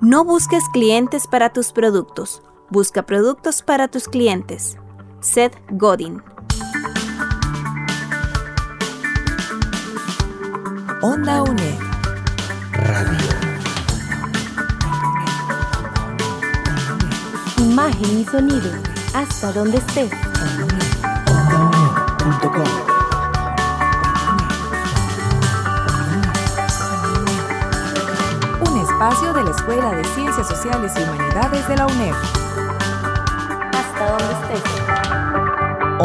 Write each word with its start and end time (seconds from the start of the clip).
No 0.00 0.24
busques 0.24 0.64
clientes 0.72 1.26
para 1.26 1.52
tus 1.52 1.72
productos, 1.72 2.42
busca 2.68 3.04
productos 3.04 3.62
para 3.62 3.86
tus 3.86 4.08
clientes. 4.08 4.76
Seth 5.20 5.54
Godin. 5.70 6.22
Onda 11.02 11.42
UNED. 11.42 11.78
Radio. 12.72 13.30
Imagen 17.58 18.20
y 18.20 18.24
sonido. 18.24 18.70
Hasta 19.14 19.52
donde 19.52 19.78
estés. 19.78 20.10
Un 22.22 22.32
espacio 28.78 29.32
de 29.32 29.44
la 29.44 29.50
Escuela 29.50 29.92
de 29.92 30.04
Ciencias 30.04 30.46
Sociales 30.46 30.92
y 30.96 31.02
Humanidades 31.02 31.66
de 31.66 31.76
la 31.76 31.86
UNED. 31.86 32.12
Hasta 33.72 34.10
donde 34.10 34.34
estés. 34.34 34.62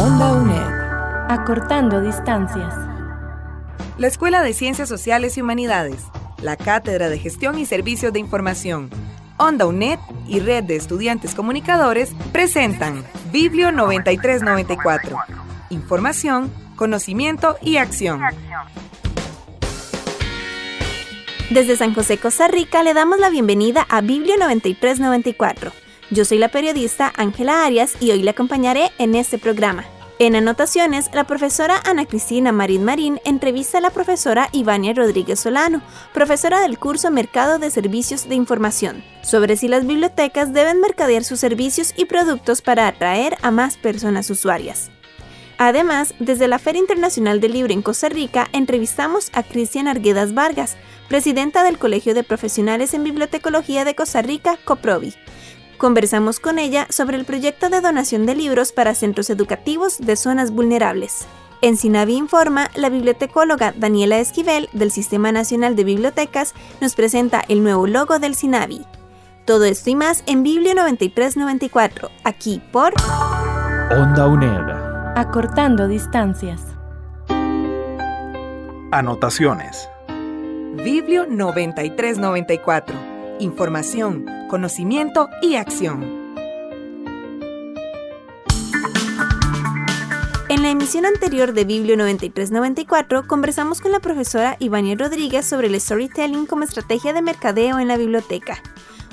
Onda 0.02 0.32
UNED. 0.32 0.72
Acortando 1.30 2.00
distancias. 2.00 2.74
La 3.98 4.08
Escuela 4.08 4.42
de 4.42 4.54
Ciencias 4.54 4.88
Sociales 4.88 5.38
y 5.38 5.42
Humanidades, 5.42 6.06
la 6.42 6.56
Cátedra 6.56 7.10
de 7.10 7.20
Gestión 7.20 7.60
y 7.60 7.66
Servicios 7.66 8.14
de 8.14 8.20
Información, 8.20 8.90
Onda 9.38 9.66
UNED 9.66 10.00
y 10.30 10.40
Red 10.40 10.64
de 10.64 10.78
Estudiantes 10.78 11.36
Comunicadores 11.36 12.16
presentan 12.32 13.04
Biblio 13.34 13.74
9394. 13.74 15.45
Información, 15.70 16.52
conocimiento 16.76 17.58
y 17.62 17.78
acción. 17.78 18.22
Desde 21.50 21.76
San 21.76 21.94
José, 21.94 22.18
Costa 22.18 22.48
Rica, 22.48 22.84
le 22.84 22.94
damos 22.94 23.20
la 23.20 23.30
bienvenida 23.30 23.86
a 23.90 24.02
Biblio 24.02 24.38
9394. 24.38 25.72
Yo 26.12 26.26
soy 26.26 26.38
la 26.38 26.50
periodista 26.50 27.12
Ángela 27.18 27.66
Arias 27.66 27.96
y 28.00 28.12
hoy 28.12 28.22
le 28.22 28.32
acompañaré 28.32 28.92
en 29.00 29.16
este 29.16 29.38
programa. 29.38 29.86
En 30.18 30.36
anotaciones, 30.36 31.10
la 31.14 31.26
profesora 31.26 31.82
Ana 31.84 32.06
Cristina 32.06 32.52
Marín 32.52 32.86
Marín 32.86 33.20
entrevista 33.26 33.80
a 33.80 33.82
la 33.82 33.90
profesora 33.90 34.48
Ivania 34.54 34.94
Rodríguez 34.94 35.42
Solano, 35.42 35.82
profesora 36.14 36.62
del 36.62 36.80
curso 36.80 37.12
Mercado 37.12 37.60
de 37.60 37.70
Servicios 37.70 38.30
de 38.30 38.36
Información, 38.36 39.04
sobre 39.24 39.58
si 39.58 39.68
las 39.68 39.86
bibliotecas 39.86 40.54
deben 40.54 40.80
mercadear 40.80 41.26
sus 41.26 41.42
servicios 41.42 41.94
y 41.98 42.06
productos 42.06 42.62
para 42.62 42.88
atraer 42.88 43.36
a 43.42 43.52
más 43.52 43.76
personas 43.76 44.30
usuarias. 44.30 44.90
Además, 45.58 46.14
desde 46.20 46.48
la 46.48 46.60
Feria 46.60 46.82
Internacional 46.82 47.40
del 47.40 47.54
Libro 47.54 47.74
en 47.74 47.82
Costa 47.82 48.10
Rica, 48.10 48.48
entrevistamos 48.52 49.30
a 49.34 49.44
Cristian 49.44 49.88
Arguedas 49.88 50.34
Vargas, 50.34 50.76
presidenta 51.08 51.64
del 51.64 51.78
Colegio 51.78 52.14
de 52.14 52.24
Profesionales 52.24 52.94
en 52.94 53.04
Bibliotecología 53.04 53.86
de 53.86 53.96
Costa 53.96 54.22
Rica, 54.22 54.58
COPROBI. 54.66 55.14
Conversamos 55.78 56.40
con 56.40 56.60
ella 56.60 56.88
sobre 56.90 57.18
el 57.18 57.26
proyecto 57.26 57.70
de 57.70 57.82
donación 57.82 58.26
de 58.26 58.36
libros 58.36 58.72
para 58.72 58.96
centros 58.96 59.30
educativos 59.30 60.00
de 60.00 60.16
zonas 60.16 60.52
vulnerables. 60.52 61.26
En 61.62 61.78
Sinavi 61.78 62.16
Informa, 62.16 62.70
la 62.76 62.90
bibliotecóloga 62.90 63.74
Daniela 63.76 64.20
Esquivel 64.20 64.70
del 64.74 64.92
Sistema 64.92 65.32
Nacional 65.32 65.76
de 65.76 65.84
Bibliotecas 65.84 66.54
nos 66.82 66.96
presenta 66.96 67.44
el 67.48 67.64
nuevo 67.64 67.88
logo 67.88 68.20
del 68.20 68.36
Sinavi. 68.36 68.86
Todo 69.46 69.64
esto 69.66 69.90
y 69.90 69.96
más 69.96 70.24
en 70.26 70.44
Biblio 70.44 70.76
9394, 70.76 72.10
aquí 72.24 72.62
por 72.72 72.94
Onda 73.92 74.28
UNED. 74.28 74.75
Acortando 75.18 75.88
Distancias. 75.88 76.62
Anotaciones. 78.92 79.88
Biblio 80.84 81.26
9394. 81.26 82.94
Información, 83.40 84.26
conocimiento 84.50 85.30
y 85.42 85.56
acción. 85.56 86.04
En 90.50 90.62
la 90.62 90.70
emisión 90.70 91.06
anterior 91.06 91.54
de 91.54 91.64
Biblio 91.64 91.96
9394 91.96 93.26
conversamos 93.26 93.80
con 93.80 93.94
la 93.94 94.02
profesora 94.02 94.58
Ivania 94.60 94.98
Rodríguez 94.98 95.46
sobre 95.46 95.68
el 95.68 95.80
storytelling 95.80 96.46
como 96.46 96.66
estrategia 96.66 97.14
de 97.14 97.22
mercadeo 97.22 97.80
en 97.80 97.88
la 97.88 97.96
biblioteca. 97.96 98.62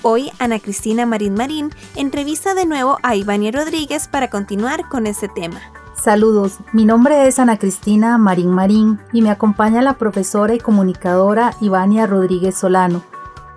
Hoy, 0.02 0.32
Ana 0.40 0.58
Cristina 0.58 1.06
Marín 1.06 1.34
Marín 1.34 1.70
entrevista 1.94 2.54
de 2.54 2.66
nuevo 2.66 2.98
a 3.04 3.14
Ivania 3.14 3.52
Rodríguez 3.52 4.08
para 4.08 4.30
continuar 4.30 4.88
con 4.88 5.06
este 5.06 5.28
tema. 5.28 5.60
Saludos, 6.02 6.58
mi 6.72 6.84
nombre 6.84 7.28
es 7.28 7.38
Ana 7.38 7.60
Cristina 7.60 8.18
Marín 8.18 8.50
Marín 8.50 8.98
y 9.12 9.22
me 9.22 9.30
acompaña 9.30 9.82
la 9.82 9.98
profesora 9.98 10.52
y 10.52 10.58
comunicadora 10.58 11.54
Ivania 11.60 12.08
Rodríguez 12.08 12.56
Solano, 12.56 13.04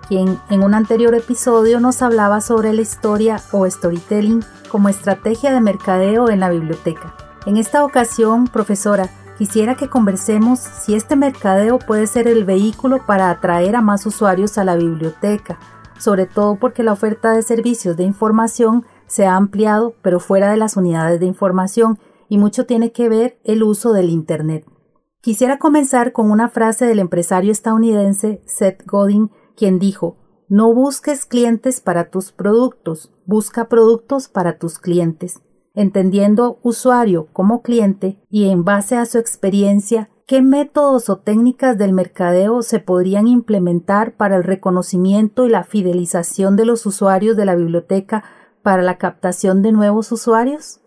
quien 0.06 0.38
en 0.48 0.62
un 0.62 0.72
anterior 0.72 1.12
episodio 1.16 1.80
nos 1.80 2.02
hablaba 2.02 2.40
sobre 2.40 2.72
la 2.72 2.82
historia 2.82 3.42
o 3.50 3.68
storytelling 3.68 4.44
como 4.70 4.88
estrategia 4.88 5.52
de 5.52 5.60
mercadeo 5.60 6.30
en 6.30 6.38
la 6.38 6.48
biblioteca. 6.48 7.16
En 7.46 7.56
esta 7.56 7.84
ocasión, 7.84 8.46
profesora, 8.46 9.10
quisiera 9.36 9.74
que 9.74 9.88
conversemos 9.88 10.60
si 10.60 10.94
este 10.94 11.16
mercadeo 11.16 11.80
puede 11.80 12.06
ser 12.06 12.28
el 12.28 12.44
vehículo 12.44 13.04
para 13.06 13.28
atraer 13.28 13.74
a 13.74 13.80
más 13.80 14.06
usuarios 14.06 14.56
a 14.56 14.62
la 14.62 14.76
biblioteca, 14.76 15.58
sobre 15.98 16.26
todo 16.26 16.54
porque 16.54 16.84
la 16.84 16.92
oferta 16.92 17.32
de 17.32 17.42
servicios 17.42 17.96
de 17.96 18.04
información 18.04 18.86
se 19.08 19.26
ha 19.26 19.34
ampliado, 19.34 19.94
pero 20.00 20.20
fuera 20.20 20.50
de 20.50 20.56
las 20.56 20.76
unidades 20.76 21.18
de 21.18 21.26
información, 21.26 21.98
y 22.28 22.38
mucho 22.38 22.66
tiene 22.66 22.92
que 22.92 23.08
ver 23.08 23.38
el 23.44 23.62
uso 23.62 23.92
del 23.92 24.10
Internet. 24.10 24.64
Quisiera 25.20 25.58
comenzar 25.58 26.12
con 26.12 26.30
una 26.30 26.48
frase 26.48 26.86
del 26.86 27.00
empresario 27.00 27.50
estadounidense 27.50 28.42
Seth 28.46 28.84
Godin, 28.86 29.30
quien 29.56 29.78
dijo, 29.78 30.16
no 30.48 30.72
busques 30.72 31.26
clientes 31.26 31.80
para 31.80 32.10
tus 32.10 32.30
productos, 32.30 33.12
busca 33.24 33.68
productos 33.68 34.28
para 34.28 34.58
tus 34.58 34.78
clientes, 34.78 35.40
entendiendo 35.74 36.60
usuario 36.62 37.26
como 37.32 37.62
cliente 37.62 38.20
y 38.30 38.48
en 38.48 38.64
base 38.64 38.96
a 38.96 39.06
su 39.06 39.18
experiencia, 39.18 40.10
qué 40.26 40.42
métodos 40.42 41.10
o 41.10 41.18
técnicas 41.18 41.76
del 41.76 41.92
mercadeo 41.92 42.62
se 42.62 42.78
podrían 42.78 43.26
implementar 43.26 44.16
para 44.16 44.36
el 44.36 44.44
reconocimiento 44.44 45.44
y 45.44 45.50
la 45.50 45.64
fidelización 45.64 46.54
de 46.54 46.66
los 46.66 46.86
usuarios 46.86 47.36
de 47.36 47.44
la 47.44 47.56
biblioteca 47.56 48.22
para 48.62 48.82
la 48.82 48.98
captación 48.98 49.62
de 49.62 49.72
nuevos 49.72 50.12
usuarios? 50.12 50.80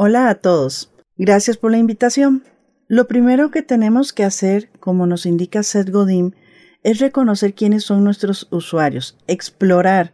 Hola 0.00 0.28
a 0.28 0.36
todos. 0.36 0.92
Gracias 1.16 1.56
por 1.56 1.72
la 1.72 1.78
invitación. 1.78 2.44
Lo 2.86 3.08
primero 3.08 3.50
que 3.50 3.62
tenemos 3.62 4.12
que 4.12 4.22
hacer, 4.22 4.70
como 4.78 5.08
nos 5.08 5.26
indica 5.26 5.64
Seth 5.64 5.90
Godin, 5.90 6.36
es 6.84 7.00
reconocer 7.00 7.52
quiénes 7.52 7.82
son 7.82 8.04
nuestros 8.04 8.46
usuarios, 8.52 9.18
explorar 9.26 10.12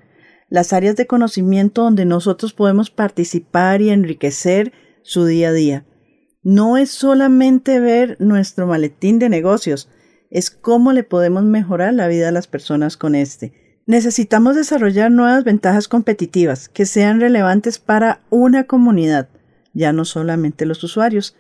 las 0.49 0.73
áreas 0.73 0.97
de 0.97 1.07
conocimiento 1.07 1.83
donde 1.83 2.07
nosotros 2.07 2.55
podemos 2.55 2.91
participar 2.91 3.83
y 3.83 3.91
enriquecer 3.91 4.73
su 5.03 5.27
día 5.27 5.51
a 5.51 5.53
día. 5.53 5.85
No 6.43 6.79
es 6.79 6.89
solamente 6.89 7.79
ver 7.79 8.17
nuestro 8.21 8.67
maletín 8.67 9.19
de 9.19 9.29
negocios, 9.29 9.91
es 10.31 10.49
cómo 10.49 10.95
le 10.95 11.03
podemos 11.03 11.43
mejorar 11.45 11.93
la 11.93 12.09
vida 12.09 12.31
a 12.31 12.33
las 12.33 12.47
personas 12.47 12.97
con 12.97 13.15
este. 13.15 13.53
Necesitamos 13.85 14.57
desarrollar 14.57 15.11
nuevas 15.11 15.45
ventajas 15.45 15.89
competitivas 15.89 16.71
que 16.71 16.87
sean 16.87 17.21
relevantes 17.21 17.79
para 17.79 18.23
una 18.31 18.65
comunidad 18.65 19.29
ya 19.75 19.93
no 19.93 20.05
solamente 20.05 20.65
los 20.65 20.83
usuarios. 20.83 21.37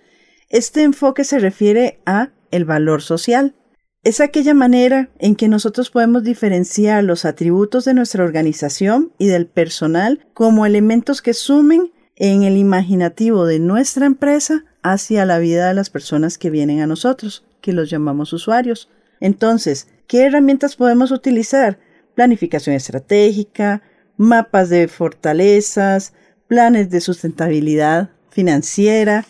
Este 0.50 0.82
enfoque 0.82 1.24
se 1.24 1.38
refiere 1.38 2.00
a 2.04 2.30
el 2.50 2.64
valor 2.64 3.02
social. 3.02 3.54
Es 4.02 4.20
aquella 4.20 4.52
manera 4.52 5.08
en 5.18 5.34
que 5.34 5.48
nosotros 5.48 5.90
podemos 5.90 6.22
diferenciar 6.22 7.02
los 7.04 7.24
atributos 7.24 7.86
de 7.86 7.94
nuestra 7.94 8.22
organización 8.22 9.12
y 9.18 9.28
del 9.28 9.46
personal 9.46 10.26
como 10.34 10.66
elementos 10.66 11.22
que 11.22 11.32
sumen 11.32 11.90
en 12.16 12.42
el 12.42 12.56
imaginativo 12.56 13.46
de 13.46 13.58
nuestra 13.58 14.06
empresa 14.06 14.64
hacia 14.82 15.24
la 15.24 15.38
vida 15.38 15.68
de 15.68 15.74
las 15.74 15.90
personas 15.90 16.36
que 16.36 16.50
vienen 16.50 16.80
a 16.80 16.86
nosotros, 16.86 17.44
que 17.60 17.72
los 17.72 17.88
llamamos 17.88 18.32
usuarios. 18.32 18.90
Entonces, 19.20 19.88
¿qué 20.06 20.26
herramientas 20.26 20.76
podemos 20.76 21.10
utilizar? 21.10 21.78
Planificación 22.14 22.76
estratégica, 22.76 23.82
mapas 24.16 24.68
de 24.68 24.86
fortalezas, 24.86 26.12
planes 26.46 26.90
de 26.90 27.00
sustentabilidad, 27.00 28.10
financiera, 28.34 29.24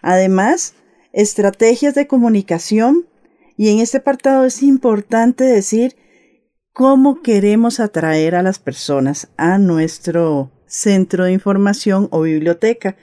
además, 0.00 0.74
estrategias 1.12 1.94
de 1.94 2.06
comunicación 2.06 3.06
y 3.56 3.68
en 3.68 3.80
este 3.80 3.98
apartado 3.98 4.44
es 4.44 4.62
importante 4.62 5.44
decir 5.44 5.96
cómo 6.72 7.22
queremos 7.22 7.78
atraer 7.78 8.34
a 8.34 8.42
las 8.42 8.58
personas 8.58 9.28
a 9.36 9.58
nuestro 9.58 10.50
centro 10.66 11.24
de 11.24 11.32
información 11.32 12.08
o 12.10 12.22
biblioteca. 12.22 12.96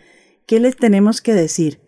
¿Qué 0.46 0.60
les 0.60 0.76
tenemos 0.76 1.22
que 1.22 1.34
decir? 1.34 1.80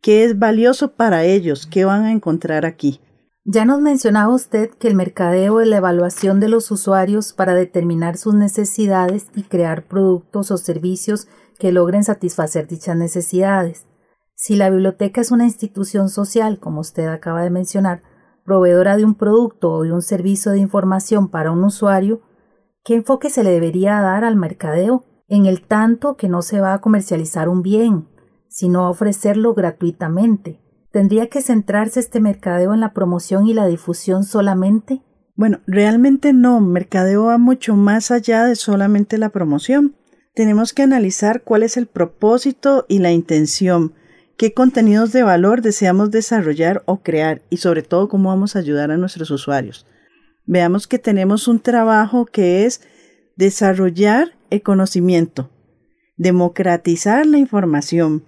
¿Qué 0.00 0.24
es 0.24 0.38
valioso 0.38 0.94
para 0.94 1.24
ellos? 1.24 1.66
¿Qué 1.66 1.84
van 1.84 2.04
a 2.04 2.12
encontrar 2.12 2.66
aquí? 2.66 3.00
Ya 3.44 3.64
nos 3.64 3.80
mencionaba 3.80 4.34
usted 4.34 4.70
que 4.70 4.88
el 4.88 4.94
mercadeo 4.94 5.60
es 5.60 5.68
la 5.68 5.78
evaluación 5.78 6.38
de 6.38 6.48
los 6.48 6.70
usuarios 6.70 7.32
para 7.32 7.54
determinar 7.54 8.18
sus 8.18 8.34
necesidades 8.34 9.26
y 9.34 9.42
crear 9.42 9.84
productos 9.84 10.50
o 10.50 10.58
servicios 10.58 11.28
que 11.58 11.72
logren 11.72 12.04
satisfacer 12.04 12.66
dichas 12.66 12.96
necesidades. 12.96 13.86
Si 14.34 14.56
la 14.56 14.70
biblioteca 14.70 15.20
es 15.20 15.30
una 15.30 15.44
institución 15.44 16.08
social, 16.08 16.60
como 16.60 16.80
usted 16.80 17.08
acaba 17.08 17.42
de 17.42 17.50
mencionar, 17.50 18.02
proveedora 18.44 18.96
de 18.96 19.04
un 19.04 19.14
producto 19.14 19.72
o 19.72 19.82
de 19.82 19.92
un 19.92 20.02
servicio 20.02 20.52
de 20.52 20.58
información 20.58 21.28
para 21.28 21.50
un 21.50 21.64
usuario, 21.64 22.22
¿qué 22.84 22.94
enfoque 22.94 23.30
se 23.30 23.44
le 23.44 23.50
debería 23.50 24.00
dar 24.00 24.24
al 24.24 24.36
mercadeo? 24.36 25.04
En 25.28 25.44
el 25.44 25.66
tanto 25.66 26.16
que 26.16 26.28
no 26.28 26.40
se 26.40 26.60
va 26.60 26.72
a 26.72 26.80
comercializar 26.80 27.48
un 27.48 27.62
bien, 27.62 28.08
sino 28.48 28.86
a 28.86 28.90
ofrecerlo 28.90 29.52
gratuitamente. 29.54 30.62
¿Tendría 30.90 31.28
que 31.28 31.42
centrarse 31.42 32.00
este 32.00 32.20
mercadeo 32.20 32.72
en 32.72 32.80
la 32.80 32.94
promoción 32.94 33.46
y 33.46 33.52
la 33.52 33.66
difusión 33.66 34.24
solamente? 34.24 35.02
Bueno, 35.34 35.60
realmente 35.66 36.32
no, 36.32 36.60
mercadeo 36.60 37.26
va 37.26 37.38
mucho 37.38 37.76
más 37.76 38.10
allá 38.10 38.44
de 38.44 38.56
solamente 38.56 39.18
la 39.18 39.28
promoción. 39.28 39.94
Tenemos 40.38 40.72
que 40.72 40.82
analizar 40.82 41.42
cuál 41.42 41.64
es 41.64 41.76
el 41.76 41.88
propósito 41.88 42.86
y 42.88 43.00
la 43.00 43.10
intención, 43.10 43.94
qué 44.36 44.54
contenidos 44.54 45.10
de 45.10 45.24
valor 45.24 45.62
deseamos 45.62 46.12
desarrollar 46.12 46.84
o 46.86 47.02
crear 47.02 47.42
y 47.50 47.56
sobre 47.56 47.82
todo 47.82 48.08
cómo 48.08 48.28
vamos 48.28 48.54
a 48.54 48.60
ayudar 48.60 48.92
a 48.92 48.96
nuestros 48.96 49.32
usuarios. 49.32 49.84
Veamos 50.46 50.86
que 50.86 51.00
tenemos 51.00 51.48
un 51.48 51.58
trabajo 51.58 52.24
que 52.24 52.66
es 52.66 52.82
desarrollar 53.34 54.38
el 54.50 54.62
conocimiento, 54.62 55.50
democratizar 56.16 57.26
la 57.26 57.38
información. 57.38 58.22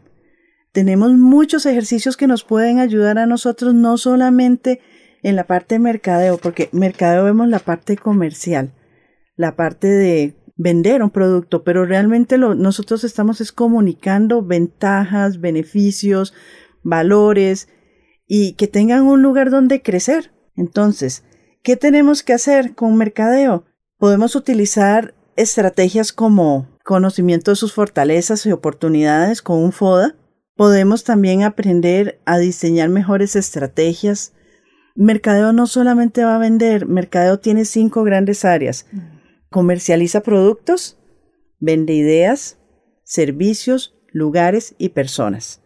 Tenemos 0.72 1.12
muchos 1.12 1.64
ejercicios 1.64 2.16
que 2.16 2.26
nos 2.26 2.42
pueden 2.42 2.80
ayudar 2.80 3.18
a 3.18 3.26
nosotros 3.26 3.72
no 3.72 3.98
solamente 3.98 4.80
en 5.22 5.36
la 5.36 5.44
parte 5.46 5.76
de 5.76 5.78
mercadeo, 5.78 6.38
porque 6.38 6.70
mercadeo 6.72 7.22
vemos 7.22 7.46
la 7.46 7.60
parte 7.60 7.96
comercial, 7.96 8.74
la 9.36 9.54
parte 9.54 9.86
de 9.86 10.34
vender 10.60 11.02
un 11.02 11.10
producto, 11.10 11.64
pero 11.64 11.86
realmente 11.86 12.36
lo, 12.36 12.54
nosotros 12.54 13.02
estamos 13.04 13.40
es 13.40 13.50
comunicando 13.50 14.42
ventajas, 14.42 15.40
beneficios, 15.40 16.34
valores 16.82 17.68
y 18.26 18.52
que 18.52 18.68
tengan 18.68 19.04
un 19.04 19.22
lugar 19.22 19.50
donde 19.50 19.80
crecer. 19.80 20.32
Entonces, 20.56 21.24
¿qué 21.62 21.76
tenemos 21.76 22.22
que 22.22 22.34
hacer 22.34 22.74
con 22.74 22.96
mercadeo? 22.96 23.64
Podemos 23.96 24.36
utilizar 24.36 25.14
estrategias 25.36 26.12
como 26.12 26.68
conocimiento 26.84 27.52
de 27.52 27.56
sus 27.56 27.72
fortalezas 27.72 28.44
y 28.44 28.52
oportunidades 28.52 29.40
con 29.40 29.58
un 29.58 29.72
FODA. 29.72 30.16
Podemos 30.56 31.04
también 31.04 31.42
aprender 31.42 32.20
a 32.26 32.36
diseñar 32.36 32.90
mejores 32.90 33.34
estrategias 33.34 34.34
Mercadeo 34.94 35.52
no 35.52 35.66
solamente 35.66 36.24
va 36.24 36.34
a 36.34 36.38
vender, 36.38 36.86
Mercadeo 36.86 37.38
tiene 37.38 37.64
cinco 37.64 38.02
grandes 38.04 38.44
áreas. 38.44 38.86
Comercializa 39.50 40.22
productos, 40.22 40.98
vende 41.58 41.92
ideas, 41.92 42.58
servicios, 43.02 43.96
lugares 44.12 44.74
y 44.78 44.90
personas. 44.90 45.60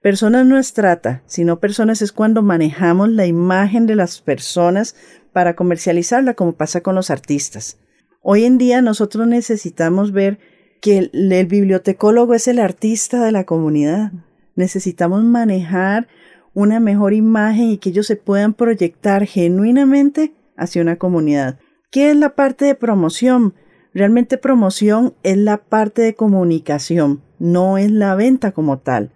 Personas 0.00 0.46
no 0.46 0.58
es 0.58 0.72
trata, 0.72 1.22
sino 1.26 1.60
personas 1.60 2.00
es 2.02 2.12
cuando 2.12 2.40
manejamos 2.42 3.10
la 3.10 3.26
imagen 3.26 3.86
de 3.86 3.96
las 3.96 4.20
personas 4.20 4.96
para 5.32 5.56
comercializarla, 5.56 6.34
como 6.34 6.52
pasa 6.52 6.82
con 6.82 6.94
los 6.94 7.10
artistas. 7.10 7.78
Hoy 8.22 8.44
en 8.44 8.58
día 8.58 8.80
nosotros 8.80 9.26
necesitamos 9.26 10.12
ver 10.12 10.38
que 10.80 11.10
el, 11.12 11.46
bibliotecólogo 11.46 12.34
es 12.34 12.48
el 12.48 12.58
artista 12.58 13.22
de 13.22 13.32
la 13.32 13.44
comunidad. 13.44 14.12
Necesitamos 14.54 15.24
manejar 15.24 16.08
una 16.54 16.80
mejor 16.80 17.12
imagen 17.12 17.70
y 17.70 17.78
que 17.78 17.90
ellos 17.90 18.06
se 18.06 18.16
puedan 18.16 18.54
proyectar 18.54 19.26
genuinamente 19.26 20.32
hacia 20.56 20.82
una 20.82 20.96
comunidad. 20.96 21.58
¿Qué 21.90 22.10
es 22.10 22.16
la 22.16 22.34
parte 22.34 22.66
de 22.66 22.74
promoción? 22.74 23.54
Realmente 23.94 24.36
promoción 24.36 25.14
es 25.22 25.38
la 25.38 25.56
parte 25.56 26.02
de 26.02 26.14
comunicación, 26.14 27.22
no 27.38 27.78
es 27.78 27.90
la 27.90 28.14
venta 28.14 28.52
como 28.52 28.78
tal. 28.78 29.10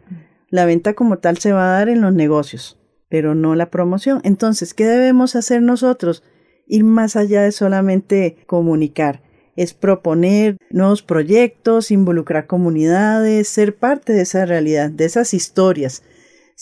La 0.49 0.65
venta 0.65 0.95
como 0.95 1.19
tal 1.19 1.37
se 1.37 1.53
va 1.53 1.67
a 1.67 1.79
dar 1.79 1.91
en 1.91 2.01
los 2.01 2.15
negocios, 2.15 2.81
pero 3.11 3.35
no 3.35 3.55
la 3.57 3.69
promoción. 3.69 4.23
Entonces, 4.25 4.73
¿qué 4.73 4.87
debemos 4.87 5.37
hacer 5.37 5.61
nosotros? 5.61 6.23
Ir 6.67 6.85
más 6.85 7.15
allá 7.15 7.43
de 7.43 7.53
solamente 7.53 8.39
comunicar. 8.47 9.23
Es 9.55 9.75
proponer 9.75 10.57
nuevos 10.71 11.03
proyectos, 11.03 11.91
involucrar 11.91 12.47
comunidades, 12.47 13.49
ser 13.49 13.77
parte 13.77 14.15
de 14.15 14.23
esa 14.23 14.47
realidad, 14.47 14.91
de 14.91 15.05
esas 15.05 15.35
historias 15.35 16.03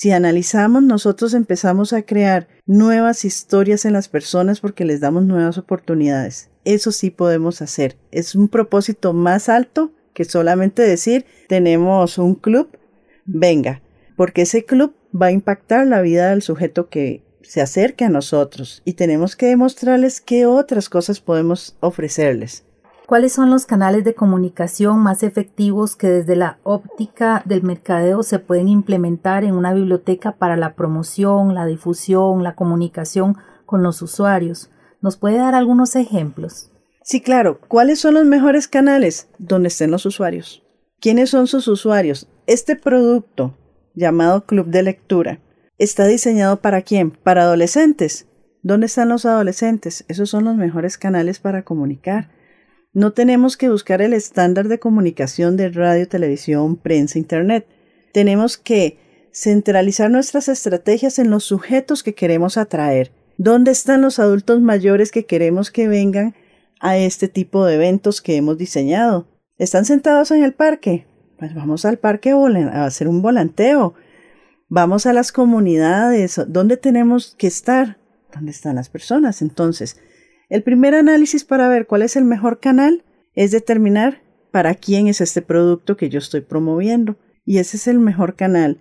si 0.01 0.13
analizamos, 0.13 0.83
nosotros 0.83 1.35
empezamos 1.35 1.93
a 1.93 2.01
crear 2.01 2.49
nuevas 2.65 3.27
historias 3.27 3.85
en 3.85 3.93
las 3.93 4.09
personas 4.09 4.61
porque 4.61 4.87
les 4.87 5.01
damos 5.01 5.27
nuevas 5.27 5.59
oportunidades. 5.59 6.49
Eso 6.65 6.91
sí 6.91 7.11
podemos 7.11 7.61
hacer. 7.61 7.99
Es 8.11 8.35
un 8.35 8.49
propósito 8.49 9.13
más 9.13 9.51
alto 9.51 9.93
que 10.15 10.25
solamente 10.25 10.81
decir 10.81 11.27
tenemos 11.49 12.17
un 12.17 12.35
club, 12.35 12.79
venga, 13.27 13.83
porque 14.17 14.41
ese 14.41 14.65
club 14.65 14.95
va 15.15 15.27
a 15.27 15.33
impactar 15.33 15.87
la 15.87 16.01
vida 16.01 16.31
del 16.31 16.41
sujeto 16.41 16.89
que 16.89 17.23
se 17.43 17.61
acerque 17.61 18.07
a 18.07 18.09
nosotros 18.09 18.81
y 18.87 18.95
tenemos 18.95 19.37
que 19.37 19.49
demostrarles 19.49 20.23
qué 20.23 20.47
otras 20.47 20.89
cosas 20.89 21.21
podemos 21.21 21.77
ofrecerles. 21.81 22.65
¿Cuáles 23.11 23.33
son 23.33 23.51
los 23.51 23.67
canales 23.67 24.05
de 24.05 24.15
comunicación 24.15 25.01
más 25.01 25.25
efectivos 25.25 25.97
que 25.97 26.07
desde 26.07 26.37
la 26.37 26.61
óptica 26.63 27.43
del 27.45 27.65
mercadeo 27.65 28.23
se 28.23 28.39
pueden 28.39 28.69
implementar 28.69 29.43
en 29.43 29.57
una 29.57 29.75
biblioteca 29.75 30.37
para 30.37 30.57
la 30.57 30.77
promoción, 30.77 31.53
la 31.53 31.67
difusión, 31.67 32.45
la 32.45 32.55
comunicación 32.55 33.37
con 33.67 33.83
los 33.83 34.01
usuarios? 34.01 34.71
¿Nos 35.01 35.17
puede 35.17 35.39
dar 35.39 35.57
algunos 35.57 35.97
ejemplos? 35.97 36.71
Sí, 37.03 37.21
claro. 37.21 37.59
¿Cuáles 37.67 37.99
son 37.99 38.15
los 38.15 38.27
mejores 38.27 38.69
canales? 38.69 39.27
Donde 39.39 39.67
estén 39.71 39.91
los 39.91 40.07
usuarios. 40.07 40.63
¿Quiénes 41.01 41.31
son 41.31 41.49
sus 41.49 41.67
usuarios? 41.67 42.29
Este 42.47 42.77
producto, 42.77 43.59
llamado 43.93 44.47
Club 44.47 44.67
de 44.67 44.85
Lectura, 44.85 45.41
está 45.79 46.07
diseñado 46.07 46.61
para 46.61 46.83
quién? 46.83 47.11
Para 47.11 47.43
adolescentes. 47.43 48.29
¿Dónde 48.63 48.87
están 48.87 49.09
los 49.09 49.27
adolescentes? 49.27 50.05
Esos 50.07 50.31
son 50.31 50.45
los 50.45 50.55
mejores 50.55 50.97
canales 50.97 51.41
para 51.41 51.65
comunicar. 51.65 52.39
No 52.93 53.13
tenemos 53.13 53.57
que 53.57 53.71
buscar 53.71 54.03
el 54.03 54.13
estándar 54.13 54.67
de 54.67 54.81
comunicación 54.81 55.57
de 55.57 55.69
radio, 55.69 56.09
televisión, 56.09 56.77
prensa, 56.77 57.19
internet. 57.19 57.67
Tenemos 58.13 58.57
que 58.57 58.99
centralizar 59.33 60.11
nuestras 60.11 60.49
estrategias 60.49 61.21
en 61.21 61.31
los 61.31 61.45
sujetos 61.45 62.03
que 62.03 62.15
queremos 62.15 62.57
atraer. 62.57 63.13
¿Dónde 63.39 63.71
están 63.71 64.03
los 64.03 64.19
adultos 64.19 64.61
mayores 64.61 65.13
que 65.13 65.25
queremos 65.25 65.71
que 65.71 65.87
vengan 65.87 66.35
a 66.81 66.97
este 66.97 67.29
tipo 67.29 67.65
de 67.65 67.77
eventos 67.77 68.21
que 68.21 68.37
hemos 68.37 68.59
diseñado? 68.59 69.29
¿Están 69.57 69.85
sentados 69.85 70.33
en 70.33 70.43
el 70.43 70.53
parque? 70.53 71.07
Pues 71.39 71.55
vamos 71.55 71.85
al 71.85 71.99
parque 71.99 72.33
a 72.33 72.85
hacer 72.85 73.07
un 73.07 73.23
volanteo. 73.23 73.95
Vamos 74.69 75.07
a 75.07 75.13
las 75.13 75.31
comunidades. 75.31 76.41
¿Dónde 76.49 76.77
tenemos 76.77 77.37
que 77.39 77.47
estar? 77.47 77.99
¿Dónde 78.35 78.51
están 78.51 78.75
las 78.75 78.89
personas? 78.89 79.43
Entonces, 79.43 79.97
el 80.51 80.65
primer 80.65 80.97
análisis 80.97 81.45
para 81.45 81.69
ver 81.69 81.87
cuál 81.87 82.03
es 82.03 82.17
el 82.17 82.25
mejor 82.25 82.59
canal 82.59 83.05
es 83.35 83.53
determinar 83.53 84.21
para 84.51 84.75
quién 84.75 85.07
es 85.07 85.21
este 85.21 85.43
producto 85.43 85.97
que 85.97 86.09
yo 86.09 86.19
estoy 86.19 86.41
promoviendo. 86.41 87.17
Y 87.45 87.59
ese 87.59 87.77
es 87.77 87.87
el 87.87 88.01
mejor 88.01 88.35
canal. 88.35 88.79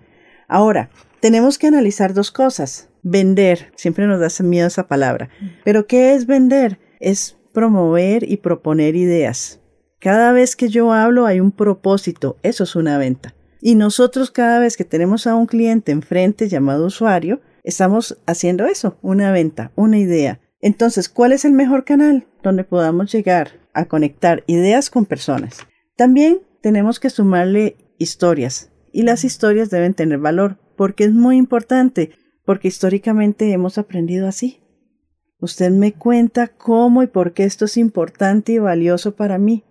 Ahora, 0.48 0.90
tenemos 1.22 1.60
que 1.60 1.68
analizar 1.68 2.14
dos 2.14 2.32
cosas. 2.32 2.90
Vender, 3.04 3.72
siempre 3.76 4.08
nos 4.08 4.20
da 4.20 4.44
miedo 4.44 4.68
esa 4.68 4.88
palabra. 4.88 5.30
Pero 5.64 5.86
¿qué 5.86 6.14
es 6.14 6.26
vender? 6.26 6.80
Es 7.00 7.38
promover 7.54 8.30
y 8.30 8.38
proponer 8.38 8.96
ideas. 8.96 9.62
Cada 10.00 10.32
vez 10.32 10.56
que 10.56 10.70
yo 10.70 10.92
hablo 10.92 11.28
hay 11.28 11.40
un 11.40 11.52
propósito, 11.52 12.38
eso 12.42 12.64
es 12.64 12.76
una 12.76 12.98
venta. 12.98 13.36
Y 13.62 13.76
nosotros 13.76 14.32
cada 14.32 14.60
vez 14.60 14.76
que 14.76 14.86
tenemos 14.86 15.28
a 15.28 15.36
un 15.36 15.46
cliente 15.46 15.92
enfrente 15.92 16.48
llamado 16.48 16.88
usuario, 16.88 17.42
estamos 17.64 18.18
haciendo 18.26 18.66
eso, 18.66 18.98
una 19.02 19.32
venta, 19.32 19.72
una 19.76 20.00
idea. 20.00 20.40
Entonces, 20.62 21.08
¿cuál 21.08 21.32
es 21.32 21.46
el 21.46 21.54
mejor 21.54 21.86
canal 21.86 22.28
donde 22.44 22.64
podamos 22.64 23.12
llegar 23.12 23.52
a 23.74 23.86
conectar 23.86 24.44
ideas 24.48 24.90
con 24.90 25.06
personas? 25.06 25.60
También 25.96 26.40
tenemos 26.62 27.00
que 27.00 27.10
sumarle 27.10 27.78
historias 27.98 28.72
y 28.92 29.04
las 29.04 29.24
historias 29.24 29.70
deben 29.70 29.94
tener 29.94 30.20
valor 30.20 30.58
porque 30.76 31.06
es 31.06 31.14
muy 31.14 31.38
importante, 31.38 32.12
porque 32.46 32.68
históricamente 32.68 33.52
hemos 33.52 33.78
aprendido 33.78 34.28
así. 34.28 34.60
Usted 35.40 35.72
me 35.72 35.94
cuenta 35.94 36.48
cómo 36.48 37.04
y 37.04 37.08
por 37.08 37.34
qué 37.34 37.46
esto 37.46 37.66
es 37.66 37.78
importante 37.78 38.54
y 38.54 38.58
valioso 38.60 39.16
para 39.16 39.38
mí 39.38 39.64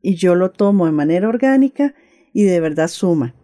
y 0.00 0.14
yo 0.14 0.36
lo 0.36 0.52
tomo 0.52 0.86
de 0.86 0.92
manera 0.92 1.28
orgánica 1.28 1.94
y 2.32 2.44
de 2.44 2.60
verdad 2.60 2.88
suma. 2.88 3.34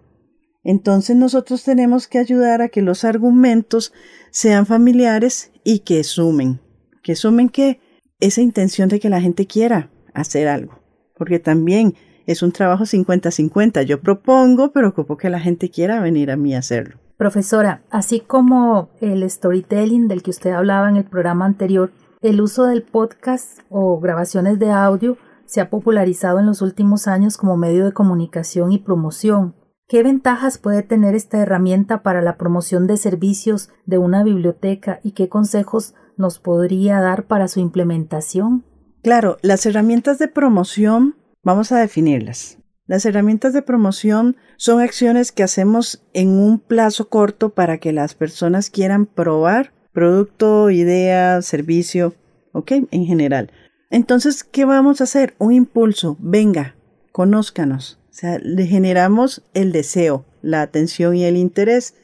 Entonces 0.62 1.16
nosotros 1.16 1.64
tenemos 1.64 2.06
que 2.06 2.18
ayudar 2.18 2.62
a 2.62 2.68
que 2.68 2.82
los 2.82 3.04
argumentos 3.04 3.92
sean 4.30 4.66
familiares 4.66 5.50
y 5.64 5.80
que 5.80 6.04
sumen 6.04 6.63
que 7.04 7.14
sumen 7.14 7.48
que 7.48 7.80
esa 8.18 8.40
intención 8.40 8.88
de 8.88 8.98
que 8.98 9.10
la 9.10 9.20
gente 9.20 9.46
quiera 9.46 9.90
hacer 10.14 10.48
algo, 10.48 10.80
porque 11.16 11.38
también 11.38 11.94
es 12.26 12.42
un 12.42 12.50
trabajo 12.50 12.84
50-50. 12.84 13.82
Yo 13.82 14.00
propongo, 14.00 14.72
pero 14.72 14.88
ocupo 14.88 15.16
que 15.16 15.30
la 15.30 15.38
gente 15.38 15.70
quiera 15.70 16.00
venir 16.00 16.30
a 16.30 16.36
mí 16.36 16.54
a 16.54 16.58
hacerlo. 16.58 16.98
Profesora, 17.16 17.82
así 17.90 18.20
como 18.20 18.88
el 19.00 19.28
storytelling 19.30 20.08
del 20.08 20.22
que 20.22 20.30
usted 20.30 20.50
hablaba 20.50 20.88
en 20.88 20.96
el 20.96 21.04
programa 21.04 21.44
anterior, 21.44 21.92
el 22.22 22.40
uso 22.40 22.64
del 22.64 22.82
podcast 22.82 23.60
o 23.68 24.00
grabaciones 24.00 24.58
de 24.58 24.70
audio 24.70 25.18
se 25.44 25.60
ha 25.60 25.68
popularizado 25.68 26.40
en 26.40 26.46
los 26.46 26.62
últimos 26.62 27.06
años 27.06 27.36
como 27.36 27.56
medio 27.56 27.84
de 27.84 27.92
comunicación 27.92 28.72
y 28.72 28.78
promoción. 28.78 29.54
¿Qué 29.86 30.02
ventajas 30.02 30.56
puede 30.56 30.82
tener 30.82 31.14
esta 31.14 31.38
herramienta 31.38 32.02
para 32.02 32.22
la 32.22 32.38
promoción 32.38 32.86
de 32.86 32.96
servicios 32.96 33.68
de 33.84 33.98
una 33.98 34.24
biblioteca 34.24 35.00
y 35.02 35.12
qué 35.12 35.28
consejos 35.28 35.94
nos 36.16 36.38
podría 36.38 37.00
dar 37.00 37.26
para 37.26 37.48
su 37.48 37.60
implementación? 37.60 38.64
Claro, 39.02 39.38
las 39.42 39.66
herramientas 39.66 40.18
de 40.18 40.28
promoción, 40.28 41.16
vamos 41.42 41.72
a 41.72 41.78
definirlas. 41.78 42.58
Las 42.86 43.06
herramientas 43.06 43.52
de 43.52 43.62
promoción 43.62 44.36
son 44.56 44.80
acciones 44.80 45.32
que 45.32 45.42
hacemos 45.42 46.04
en 46.12 46.30
un 46.30 46.58
plazo 46.58 47.08
corto 47.08 47.54
para 47.54 47.78
que 47.78 47.92
las 47.92 48.14
personas 48.14 48.68
quieran 48.68 49.06
probar 49.06 49.72
producto, 49.92 50.70
idea, 50.70 51.40
servicio, 51.40 52.14
¿ok? 52.52 52.72
En 52.90 53.06
general. 53.06 53.50
Entonces, 53.90 54.44
¿qué 54.44 54.64
vamos 54.64 55.00
a 55.00 55.04
hacer? 55.04 55.34
Un 55.38 55.52
impulso. 55.52 56.16
Venga, 56.18 56.74
conózcanos. 57.12 58.00
O 58.10 58.12
sea, 58.12 58.38
le 58.38 58.66
generamos 58.66 59.42
el 59.54 59.72
deseo, 59.72 60.26
la 60.42 60.62
atención 60.62 61.16
y 61.16 61.24
el 61.24 61.36
interés. 61.36 61.94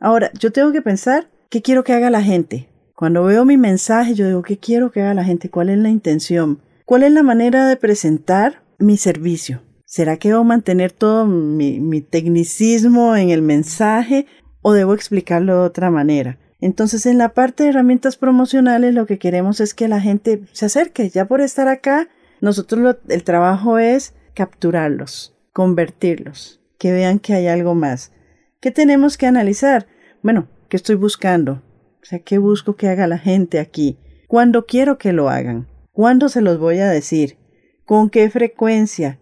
Ahora, 0.00 0.30
yo 0.38 0.52
tengo 0.52 0.72
que 0.72 0.80
pensar 0.80 1.28
qué 1.50 1.60
quiero 1.60 1.84
que 1.84 1.92
haga 1.92 2.08
la 2.08 2.22
gente. 2.22 2.67
Cuando 2.98 3.22
veo 3.22 3.44
mi 3.44 3.56
mensaje, 3.56 4.16
yo 4.16 4.26
digo, 4.26 4.42
¿qué 4.42 4.58
quiero 4.58 4.90
que 4.90 5.02
haga 5.02 5.14
la 5.14 5.22
gente? 5.22 5.50
¿Cuál 5.50 5.68
es 5.68 5.78
la 5.78 5.88
intención? 5.88 6.60
¿Cuál 6.84 7.04
es 7.04 7.12
la 7.12 7.22
manera 7.22 7.68
de 7.68 7.76
presentar 7.76 8.64
mi 8.80 8.96
servicio? 8.96 9.62
¿Será 9.84 10.16
que 10.16 10.30
debo 10.30 10.42
mantener 10.42 10.90
todo 10.90 11.24
mi, 11.24 12.00
tecnicismo 12.00 13.14
en 13.14 13.30
el 13.30 13.40
mensaje 13.40 14.26
o 14.62 14.72
debo 14.72 14.94
explicarlo 14.94 15.60
de 15.60 15.66
otra 15.66 15.92
manera? 15.92 16.40
Entonces, 16.60 17.06
en 17.06 17.18
la 17.18 17.34
parte 17.34 17.62
de 17.62 17.68
herramientas 17.68 18.16
promocionales, 18.16 18.92
lo 18.92 19.06
que 19.06 19.20
queremos 19.20 19.60
es 19.60 19.74
que 19.74 19.86
la 19.86 20.00
gente 20.00 20.42
se 20.50 20.66
acerque. 20.66 21.08
Ya 21.08 21.26
por 21.26 21.40
estar 21.40 21.68
acá, 21.68 22.08
nosotros 22.40 22.96
el 23.08 23.22
trabajo 23.22 23.78
es 23.78 24.12
capturarlos, 24.34 25.36
convertirlos, 25.52 26.60
que 26.78 26.90
vean 26.90 27.20
que 27.20 27.34
hay 27.34 27.46
algo 27.46 27.76
más. 27.76 28.10
¿Qué 28.58 28.72
tenemos 28.72 29.16
que 29.16 29.26
analizar? 29.26 29.86
Bueno, 30.20 30.48
¿qué 30.68 30.76
estoy 30.76 30.96
buscando? 30.96 31.62
Sea, 32.08 32.20
¿qué 32.20 32.38
busco 32.38 32.74
que 32.74 32.88
haga 32.88 33.06
la 33.06 33.18
gente 33.18 33.58
aquí? 33.58 33.98
¿Cuándo 34.28 34.64
quiero 34.64 34.96
que 34.96 35.12
lo 35.12 35.28
hagan? 35.28 35.68
¿Cuándo 35.92 36.30
se 36.30 36.40
los 36.40 36.58
voy 36.58 36.78
a 36.78 36.88
decir? 36.88 37.36
¿Con 37.84 38.08
qué 38.08 38.30
frecuencia? 38.30 39.18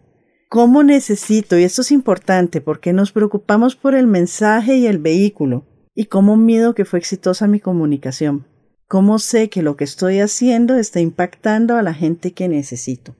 ¿Cómo 0.48 0.84
necesito? 0.84 1.58
Y 1.58 1.64
esto 1.64 1.82
es 1.82 1.90
importante 1.90 2.60
porque 2.60 2.92
nos 2.92 3.10
preocupamos 3.10 3.74
por 3.74 3.96
el 3.96 4.06
mensaje 4.06 4.76
y 4.76 4.86
el 4.86 4.98
vehículo. 4.98 5.66
¿Y 5.96 6.04
cómo 6.04 6.36
mido 6.36 6.76
que 6.76 6.84
fue 6.84 7.00
exitosa 7.00 7.48
mi 7.48 7.58
comunicación? 7.58 8.46
¿Cómo 8.86 9.18
sé 9.18 9.50
que 9.50 9.62
lo 9.62 9.76
que 9.76 9.82
estoy 9.82 10.20
haciendo 10.20 10.76
está 10.76 11.00
impactando 11.00 11.74
a 11.74 11.82
la 11.82 11.92
gente 11.92 12.34
que 12.34 12.46
necesito? 12.46 13.16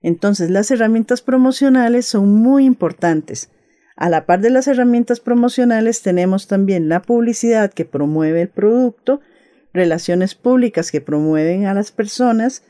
Entonces, 0.00 0.48
las 0.48 0.70
herramientas 0.70 1.22
promocionales 1.22 2.06
son 2.06 2.36
muy 2.36 2.66
importantes. 2.66 3.50
A 4.02 4.08
la 4.08 4.26
par 4.26 4.40
de 4.40 4.50
las 4.50 4.66
herramientas 4.66 5.20
promocionales 5.20 6.02
tenemos 6.02 6.48
también 6.48 6.88
la 6.88 7.02
publicidad 7.02 7.72
que 7.72 7.84
promueve 7.84 8.42
el 8.42 8.48
producto, 8.48 9.20
relaciones 9.72 10.34
públicas 10.34 10.90
que 10.90 11.00
promueven 11.00 11.66
a 11.66 11.74
las 11.74 11.92
personas 11.92 12.64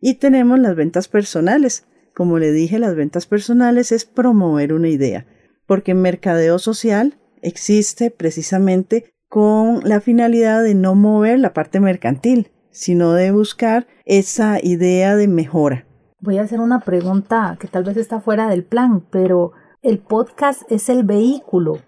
y 0.00 0.14
tenemos 0.14 0.58
las 0.58 0.74
ventas 0.74 1.06
personales. 1.06 1.86
Como 2.12 2.40
le 2.40 2.50
dije, 2.50 2.80
las 2.80 2.96
ventas 2.96 3.26
personales 3.26 3.92
es 3.92 4.04
promover 4.04 4.72
una 4.72 4.88
idea, 4.88 5.26
porque 5.68 5.94
mercadeo 5.94 6.58
social 6.58 7.20
existe 7.40 8.10
precisamente 8.10 9.14
con 9.28 9.78
la 9.84 10.00
finalidad 10.00 10.64
de 10.64 10.74
no 10.74 10.96
mover 10.96 11.38
la 11.38 11.52
parte 11.52 11.78
mercantil, 11.78 12.50
sino 12.72 13.12
de 13.12 13.30
buscar 13.30 13.86
esa 14.06 14.58
idea 14.60 15.14
de 15.14 15.28
mejora. 15.28 15.86
Voy 16.18 16.38
a 16.38 16.42
hacer 16.42 16.58
una 16.58 16.80
pregunta 16.80 17.56
que 17.60 17.68
tal 17.68 17.84
vez 17.84 17.96
está 17.96 18.20
fuera 18.20 18.48
del 18.48 18.64
plan, 18.64 19.04
pero 19.08 19.52
el 19.84 19.98
podcast 19.98 20.62
es 20.72 20.88
el 20.88 21.04
vehículo, 21.04 21.82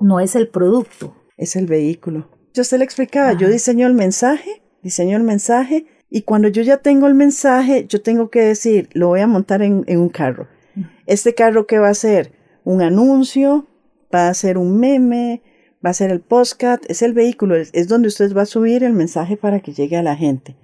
no 0.00 0.18
es 0.18 0.34
el 0.34 0.48
producto. 0.48 1.14
Es 1.36 1.54
el 1.54 1.66
vehículo. 1.66 2.28
Yo 2.52 2.64
se 2.64 2.76
le 2.76 2.84
explicaba, 2.84 3.34
yo 3.34 3.48
diseño 3.48 3.86
el 3.86 3.94
mensaje, 3.94 4.62
diseño 4.82 5.16
el 5.16 5.22
mensaje 5.22 5.86
y 6.10 6.22
cuando 6.22 6.48
yo 6.48 6.62
ya 6.62 6.78
tengo 6.78 7.06
el 7.06 7.14
mensaje, 7.14 7.86
yo 7.88 8.02
tengo 8.02 8.30
que 8.30 8.40
decir, 8.40 8.88
lo 8.94 9.08
voy 9.08 9.20
a 9.20 9.28
montar 9.28 9.62
en, 9.62 9.84
un 9.88 10.08
carro. 10.08 10.48
Este 11.06 11.34
carro 11.34 11.68
que 11.68 11.78
va 11.78 11.88
a 11.88 11.94
ser 11.94 12.32
un 12.64 12.82
anuncio, 12.82 13.68
va 14.12 14.28
a 14.28 14.34
ser 14.34 14.58
un 14.58 14.80
meme, 14.80 15.42
va 15.84 15.90
a 15.90 15.94
ser 15.94 16.10
el 16.10 16.22
podcast, 16.22 16.82
es 16.88 17.00
el 17.02 17.12
vehículo, 17.12 17.54
es 17.54 17.86
donde 17.86 18.08
usted 18.08 18.36
va 18.36 18.42
a 18.42 18.46
subir 18.46 18.82
el 18.82 18.92
mensaje 18.92 19.36
para 19.36 19.60
que 19.60 19.72
llegue 19.72 19.96
a 19.96 20.02
la 20.02 20.16
gente. 20.16 20.56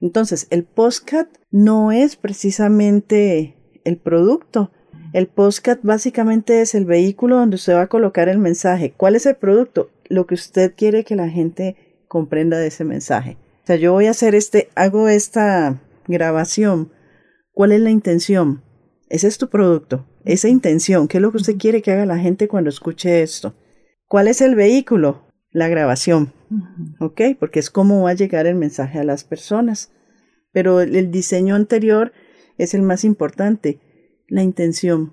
Entonces, 0.00 0.46
el 0.48 0.64
postcat 0.64 1.28
no 1.50 1.92
es 1.92 2.16
precisamente 2.16 3.56
el 3.84 3.98
producto. 3.98 4.72
El 5.14 5.28
postcat 5.28 5.78
básicamente 5.84 6.60
es 6.60 6.74
el 6.74 6.86
vehículo 6.86 7.36
donde 7.36 7.54
usted 7.54 7.74
va 7.74 7.82
a 7.82 7.86
colocar 7.86 8.28
el 8.28 8.38
mensaje. 8.38 8.94
¿Cuál 8.96 9.14
es 9.14 9.26
el 9.26 9.36
producto? 9.36 9.88
Lo 10.08 10.26
que 10.26 10.34
usted 10.34 10.74
quiere 10.76 11.04
que 11.04 11.14
la 11.14 11.28
gente 11.28 11.76
comprenda 12.08 12.58
de 12.58 12.66
ese 12.66 12.82
mensaje. 12.82 13.38
O 13.62 13.66
sea, 13.68 13.76
yo 13.76 13.92
voy 13.92 14.06
a 14.06 14.10
hacer 14.10 14.34
este, 14.34 14.70
hago 14.74 15.08
esta 15.08 15.80
grabación. 16.08 16.90
¿Cuál 17.52 17.70
es 17.70 17.80
la 17.80 17.90
intención? 17.90 18.64
Ese 19.08 19.28
es 19.28 19.38
tu 19.38 19.48
producto. 19.48 20.04
Esa 20.24 20.48
intención, 20.48 21.06
¿qué 21.06 21.18
es 21.18 21.22
lo 21.22 21.30
que 21.30 21.36
usted 21.36 21.58
quiere 21.58 21.80
que 21.80 21.92
haga 21.92 22.06
la 22.06 22.18
gente 22.18 22.48
cuando 22.48 22.68
escuche 22.68 23.22
esto? 23.22 23.54
¿Cuál 24.08 24.26
es 24.26 24.40
el 24.40 24.56
vehículo? 24.56 25.28
La 25.52 25.68
grabación. 25.68 26.32
¿Ok? 26.98 27.20
Porque 27.38 27.60
es 27.60 27.70
cómo 27.70 28.02
va 28.02 28.10
a 28.10 28.14
llegar 28.14 28.48
el 28.48 28.56
mensaje 28.56 28.98
a 28.98 29.04
las 29.04 29.22
personas. 29.22 29.92
Pero 30.50 30.80
el, 30.80 31.12
diseño 31.12 31.54
anterior 31.54 32.12
es 32.58 32.74
el 32.74 32.82
más 32.82 33.04
importante. 33.04 33.78
La 34.34 34.42
intención. 34.42 35.12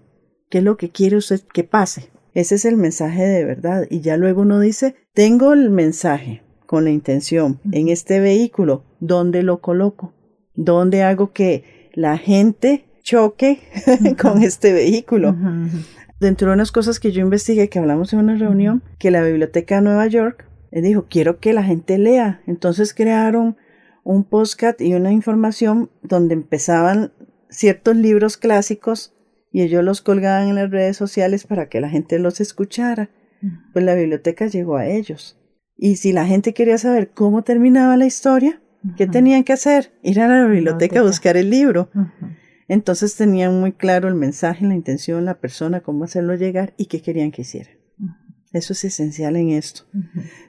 ¿Qué 0.49 0.57
es 0.57 0.63
lo 0.63 0.77
que 0.77 0.89
quiere 0.89 1.15
usted 1.15 1.41
que 1.53 1.63
pase? 1.63 2.09
Ese 2.33 2.55
es 2.55 2.65
el 2.65 2.75
mensaje 2.75 3.21
de 3.21 3.45
verdad. 3.45 3.85
Y 3.87 4.01
ya 4.01 4.17
luego 4.17 4.41
uno 4.41 4.59
dice, 4.59 4.95
tengo 5.13 5.53
el 5.53 5.69
mensaje 5.69 6.41
con 6.65 6.85
la 6.85 6.89
intención 6.89 7.59
en 7.71 7.89
este 7.89 8.19
vehículo. 8.19 8.83
¿Dónde 8.99 9.43
lo 9.43 9.61
coloco? 9.61 10.15
¿Dónde 10.55 11.03
hago 11.03 11.33
que 11.33 11.91
la 11.93 12.17
gente 12.17 12.85
choque 13.03 13.59
con 14.19 14.41
este 14.41 14.73
vehículo? 14.73 15.35
Dentro 16.19 16.47
de 16.47 16.55
unas 16.55 16.71
cosas 16.71 16.99
que 16.99 17.11
yo 17.11 17.21
investigué, 17.21 17.69
que 17.69 17.77
hablamos 17.77 18.13
en 18.13 18.19
una 18.21 18.35
reunión, 18.35 18.81
que 18.97 19.11
la 19.11 19.23
Biblioteca 19.23 19.75
de 19.75 19.81
Nueva 19.83 20.07
York 20.07 20.47
dijo, 20.71 21.05
quiero 21.07 21.39
que 21.39 21.53
la 21.53 21.61
gente 21.61 21.99
lea. 21.99 22.41
Entonces 22.47 22.95
crearon 22.95 23.55
un 24.03 24.23
postcat 24.23 24.81
y 24.81 24.95
una 24.95 25.11
información 25.11 25.91
donde 26.01 26.33
empezaban 26.33 27.11
ciertos 27.51 27.95
libros 27.95 28.37
clásicos 28.37 29.13
y 29.51 29.61
ellos 29.61 29.83
los 29.83 30.01
colgaban 30.01 30.47
en 30.47 30.55
las 30.55 30.71
redes 30.71 30.97
sociales 30.97 31.45
para 31.45 31.69
que 31.69 31.81
la 31.81 31.89
gente 31.89 32.17
los 32.17 32.41
escuchara. 32.41 33.09
Pues 33.73 33.83
la 33.85 33.95
biblioteca 33.95 34.47
llegó 34.47 34.77
a 34.77 34.87
ellos. 34.87 35.37
Y 35.75 35.95
si 35.97 36.13
la 36.13 36.25
gente 36.25 36.53
quería 36.53 36.77
saber 36.77 37.09
cómo 37.09 37.43
terminaba 37.43 37.97
la 37.97 38.05
historia, 38.05 38.61
¿qué 38.97 39.07
tenían 39.07 39.43
que 39.43 39.53
hacer? 39.53 39.91
Ir 40.03 40.21
a 40.21 40.27
la 40.27 40.45
biblioteca 40.45 40.99
a 40.99 41.03
buscar 41.03 41.37
el 41.37 41.49
libro. 41.49 41.89
Entonces 42.67 43.15
tenían 43.15 43.59
muy 43.59 43.73
claro 43.73 44.07
el 44.07 44.15
mensaje, 44.15 44.65
la 44.65 44.75
intención, 44.75 45.25
la 45.25 45.39
persona, 45.39 45.81
cómo 45.81 46.05
hacerlo 46.05 46.35
llegar 46.35 46.73
y 46.77 46.85
qué 46.85 47.01
querían 47.01 47.31
que 47.31 47.41
hiciera. 47.41 47.71
Eso 48.53 48.73
es 48.73 48.83
esencial 48.83 49.37
en 49.37 49.49
esto. 49.51 49.83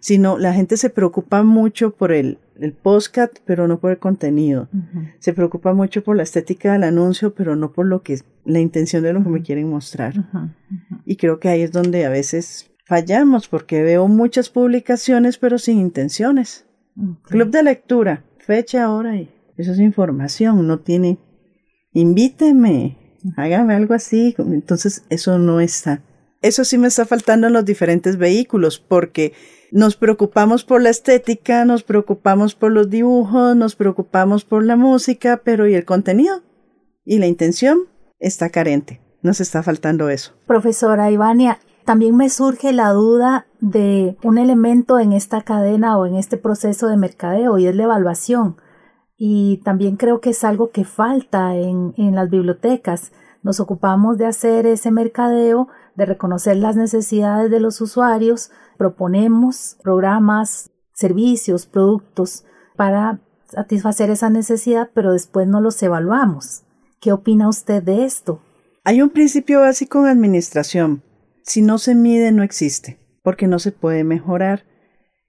Si 0.01 0.19
no, 0.19 0.37
la 0.37 0.53
gente 0.53 0.77
se 0.77 0.91
preocupa 0.91 1.45
mucho 1.45 1.95
por 1.95 2.13
el, 2.13 2.39
el 2.57 2.73
postcat, 2.73 3.39
pero 3.45 3.69
no 3.69 3.79
por 3.79 3.93
el 3.93 3.99
contenido. 3.99 4.69
Se 5.21 5.33
preocupa 5.33 5.73
mucho 5.73 6.03
por 6.03 6.17
la 6.17 6.25
estética 6.25 6.73
del 6.73 6.83
anuncio, 6.83 7.35
pero 7.35 7.55
no 7.55 7.73
por 7.73 7.87
lo 7.87 8.03
que 8.03 8.19
la 8.45 8.59
intención 8.59 9.05
de 9.05 9.13
lo 9.13 9.23
que 9.23 9.29
me 9.29 9.43
quieren 9.43 9.69
mostrar. 9.69 10.15
Y 11.05 11.17
creo 11.17 11.39
que 11.39 11.49
ahí 11.49 11.63
es 11.63 11.71
donde 11.71 12.05
a 12.05 12.11
veces 12.11 12.73
fallamos, 12.87 13.47
porque 13.47 13.83
veo 13.83 14.09
muchas 14.09 14.51
publicaciones, 14.51 15.39
pero 15.39 15.59
sin 15.59 15.79
intenciones. 15.79 16.67
Club 17.23 17.51
de 17.51 17.63
lectura, 17.63 18.25
fecha, 18.39 18.91
hora 18.91 19.17
y 19.17 19.31
eso 19.57 19.73
es 19.73 19.79
información, 19.79 20.67
no 20.67 20.81
tiene. 20.81 21.19
Invíteme, 21.93 22.99
hágame 23.37 23.75
algo 23.75 23.95
así. 23.95 24.35
Entonces, 24.39 25.05
eso 25.11 25.39
no 25.39 25.61
está. 25.61 26.03
Eso 26.43 26.65
sí 26.65 26.77
me 26.77 26.89
está 26.89 27.07
faltando 27.07 27.47
en 27.47 27.53
los 27.53 27.65
diferentes 27.65 28.19
vehículos 28.19 28.79
porque 28.79 29.33
nos 29.71 29.97
preocupamos 29.97 30.65
por 30.65 30.83
la 30.83 30.91
estética, 30.91 31.65
nos 31.65 31.83
preocupamos 31.83 32.55
por 32.55 32.73
los 32.73 32.91
dibujos, 32.91 33.57
nos 33.57 33.75
preocupamos 33.75 34.45
por 34.45 34.65
la 34.65 34.77
música, 34.77 35.41
pero 35.43 35.67
¿y 35.67 35.75
el 35.75 35.85
contenido? 35.85 36.43
¿Y 37.05 37.19
la 37.19 37.27
intención? 37.27 37.79
Está 38.19 38.51
carente. 38.51 39.01
Nos 39.23 39.41
está 39.41 39.63
faltando 39.63 40.09
eso. 40.11 40.33
Profesora 40.47 41.11
Ivania, 41.11 41.59
también 41.85 42.17
me 42.17 42.29
surge 42.29 42.73
la 42.73 42.91
duda 42.91 43.47
de 43.61 44.17
un 44.23 44.39
elemento 44.39 44.99
en 44.99 45.13
esta 45.13 45.43
cadena 45.43 45.97
o 45.97 46.07
en 46.07 46.17
este 46.17 46.37
proceso 46.37 46.89
de 46.89 46.97
mercadeo 46.97 47.57
y 47.59 47.67
es 47.67 47.75
la 47.75 47.85
evaluación. 47.85 48.57
Y 49.17 49.61
también 49.65 49.97
creo 49.97 50.21
que 50.21 50.31
es 50.31 50.45
algo 50.45 50.71
que 50.71 50.85
falta 50.85 51.57
en, 51.57 51.95
en 51.97 52.15
las 52.15 52.29
bibliotecas. 52.31 53.13
Nos 53.43 53.61
ocupamos 53.61 54.19
de 54.19 54.27
hacer 54.27 54.67
ese 54.67 54.91
mercadeo, 54.91 55.69
de 55.97 56.07
reconocer 56.07 56.57
las 56.57 56.77
necesidades 56.77 57.51
de 57.51 57.61
los 57.61 57.81
usuarios, 57.81 58.51
proponemos 58.79 59.77
programas, 59.83 60.71
servicios, 60.95 61.67
productos 61.67 62.45
para 62.77 63.21
satisfacer 63.49 64.11
esa 64.11 64.31
necesidad, 64.31 64.91
pero 64.95 65.13
después 65.13 65.47
no 65.47 65.61
los 65.61 65.83
evaluamos. 65.83 66.65
¿Qué 67.01 67.13
opina 67.13 67.49
usted 67.49 67.83
de 67.83 68.05
esto? 68.05 68.41
Hay 68.85 69.03
un 69.03 69.11
principio 69.11 69.61
básico 69.61 70.01
en 70.01 70.07
administración. 70.07 71.03
Si 71.43 71.63
no 71.63 71.79
se 71.79 71.95
mide, 71.95 72.33
no 72.33 72.43
existe, 72.43 72.99
porque 73.23 73.47
no 73.47 73.59
se 73.59 73.73
puede 73.73 74.05
mejorar. 74.05 74.65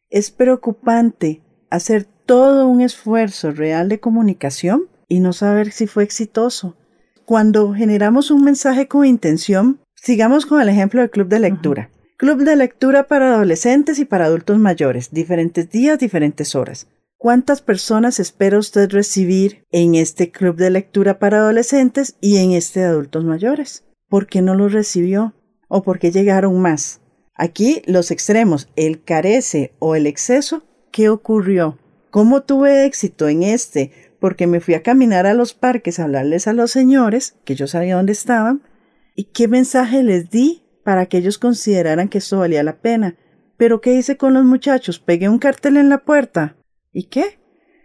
Es 0.09 0.31
preocupante 0.31 1.43
hacer 1.69 2.05
todo 2.25 2.67
un 2.67 2.81
esfuerzo 2.81 3.51
real 3.51 3.89
de 3.89 3.99
comunicación 3.99 4.87
y 5.07 5.19
no 5.19 5.33
saber 5.33 5.71
si 5.71 5.87
fue 5.87 6.03
exitoso. 6.03 6.77
Cuando 7.25 7.73
generamos 7.73 8.31
un 8.31 8.43
mensaje 8.43 8.87
con 8.87 9.05
intención, 9.05 9.79
sigamos 10.03 10.45
con 10.45 10.61
el 10.61 10.67
ejemplo 10.67 10.99
del 10.99 11.09
club 11.09 11.29
de 11.29 11.39
lectura. 11.39 11.89
Club 12.17 12.43
de 12.43 12.57
lectura 12.57 13.07
para 13.07 13.33
adolescentes 13.33 13.99
y 13.99 14.05
para 14.05 14.25
adultos 14.25 14.59
mayores, 14.59 15.11
diferentes 15.11 15.69
días, 15.69 15.97
diferentes 15.97 16.55
horas. 16.55 16.87
¿Cuántas 17.17 17.61
personas 17.61 18.19
espera 18.19 18.59
usted 18.59 18.91
recibir 18.91 19.63
en 19.71 19.95
este 19.95 20.29
club 20.29 20.57
de 20.57 20.71
lectura 20.71 21.19
para 21.19 21.37
adolescentes 21.37 22.17
y 22.19 22.37
en 22.37 22.51
este 22.51 22.81
de 22.81 22.87
adultos 22.87 23.23
mayores? 23.23 23.85
¿Por 24.09 24.27
qué 24.27 24.41
no 24.41 24.55
lo 24.55 24.67
recibió? 24.67 25.33
¿O 25.69 25.83
por 25.83 25.99
qué 25.99 26.11
llegaron 26.11 26.59
más? 26.59 26.99
Aquí 27.33 27.81
los 27.85 28.11
extremos, 28.11 28.67
el 28.75 29.01
carece 29.01 29.73
o 29.79 29.95
el 29.95 30.05
exceso, 30.05 30.63
¿qué 30.91 31.07
ocurrió? 31.07 31.77
¿Cómo 32.11 32.41
tuve 32.41 32.85
éxito 32.85 33.29
en 33.29 33.43
este? 33.43 33.91
Porque 34.19 34.47
me 34.47 34.59
fui 34.59 34.73
a 34.73 34.83
caminar 34.83 35.25
a 35.27 35.33
los 35.33 35.53
parques 35.53 35.97
a 35.97 36.03
hablarles 36.03 36.47
a 36.47 36.53
los 36.53 36.71
señores, 36.71 37.35
que 37.45 37.55
yo 37.55 37.67
sabía 37.67 37.95
dónde 37.95 38.11
estaban, 38.11 38.61
y 39.15 39.25
qué 39.25 39.47
mensaje 39.47 40.03
les 40.03 40.29
di 40.29 40.63
para 40.83 41.05
que 41.05 41.17
ellos 41.17 41.37
consideraran 41.37 42.09
que 42.09 42.17
esto 42.17 42.39
valía 42.39 42.63
la 42.63 42.81
pena. 42.81 43.15
Pero 43.57 43.81
¿qué 43.81 43.93
hice 43.93 44.17
con 44.17 44.33
los 44.33 44.43
muchachos? 44.43 44.99
Pegué 44.99 45.29
un 45.29 45.39
cartel 45.39 45.77
en 45.77 45.89
la 45.89 45.99
puerta. 45.99 46.57
¿Y 46.91 47.03
qué? 47.03 47.39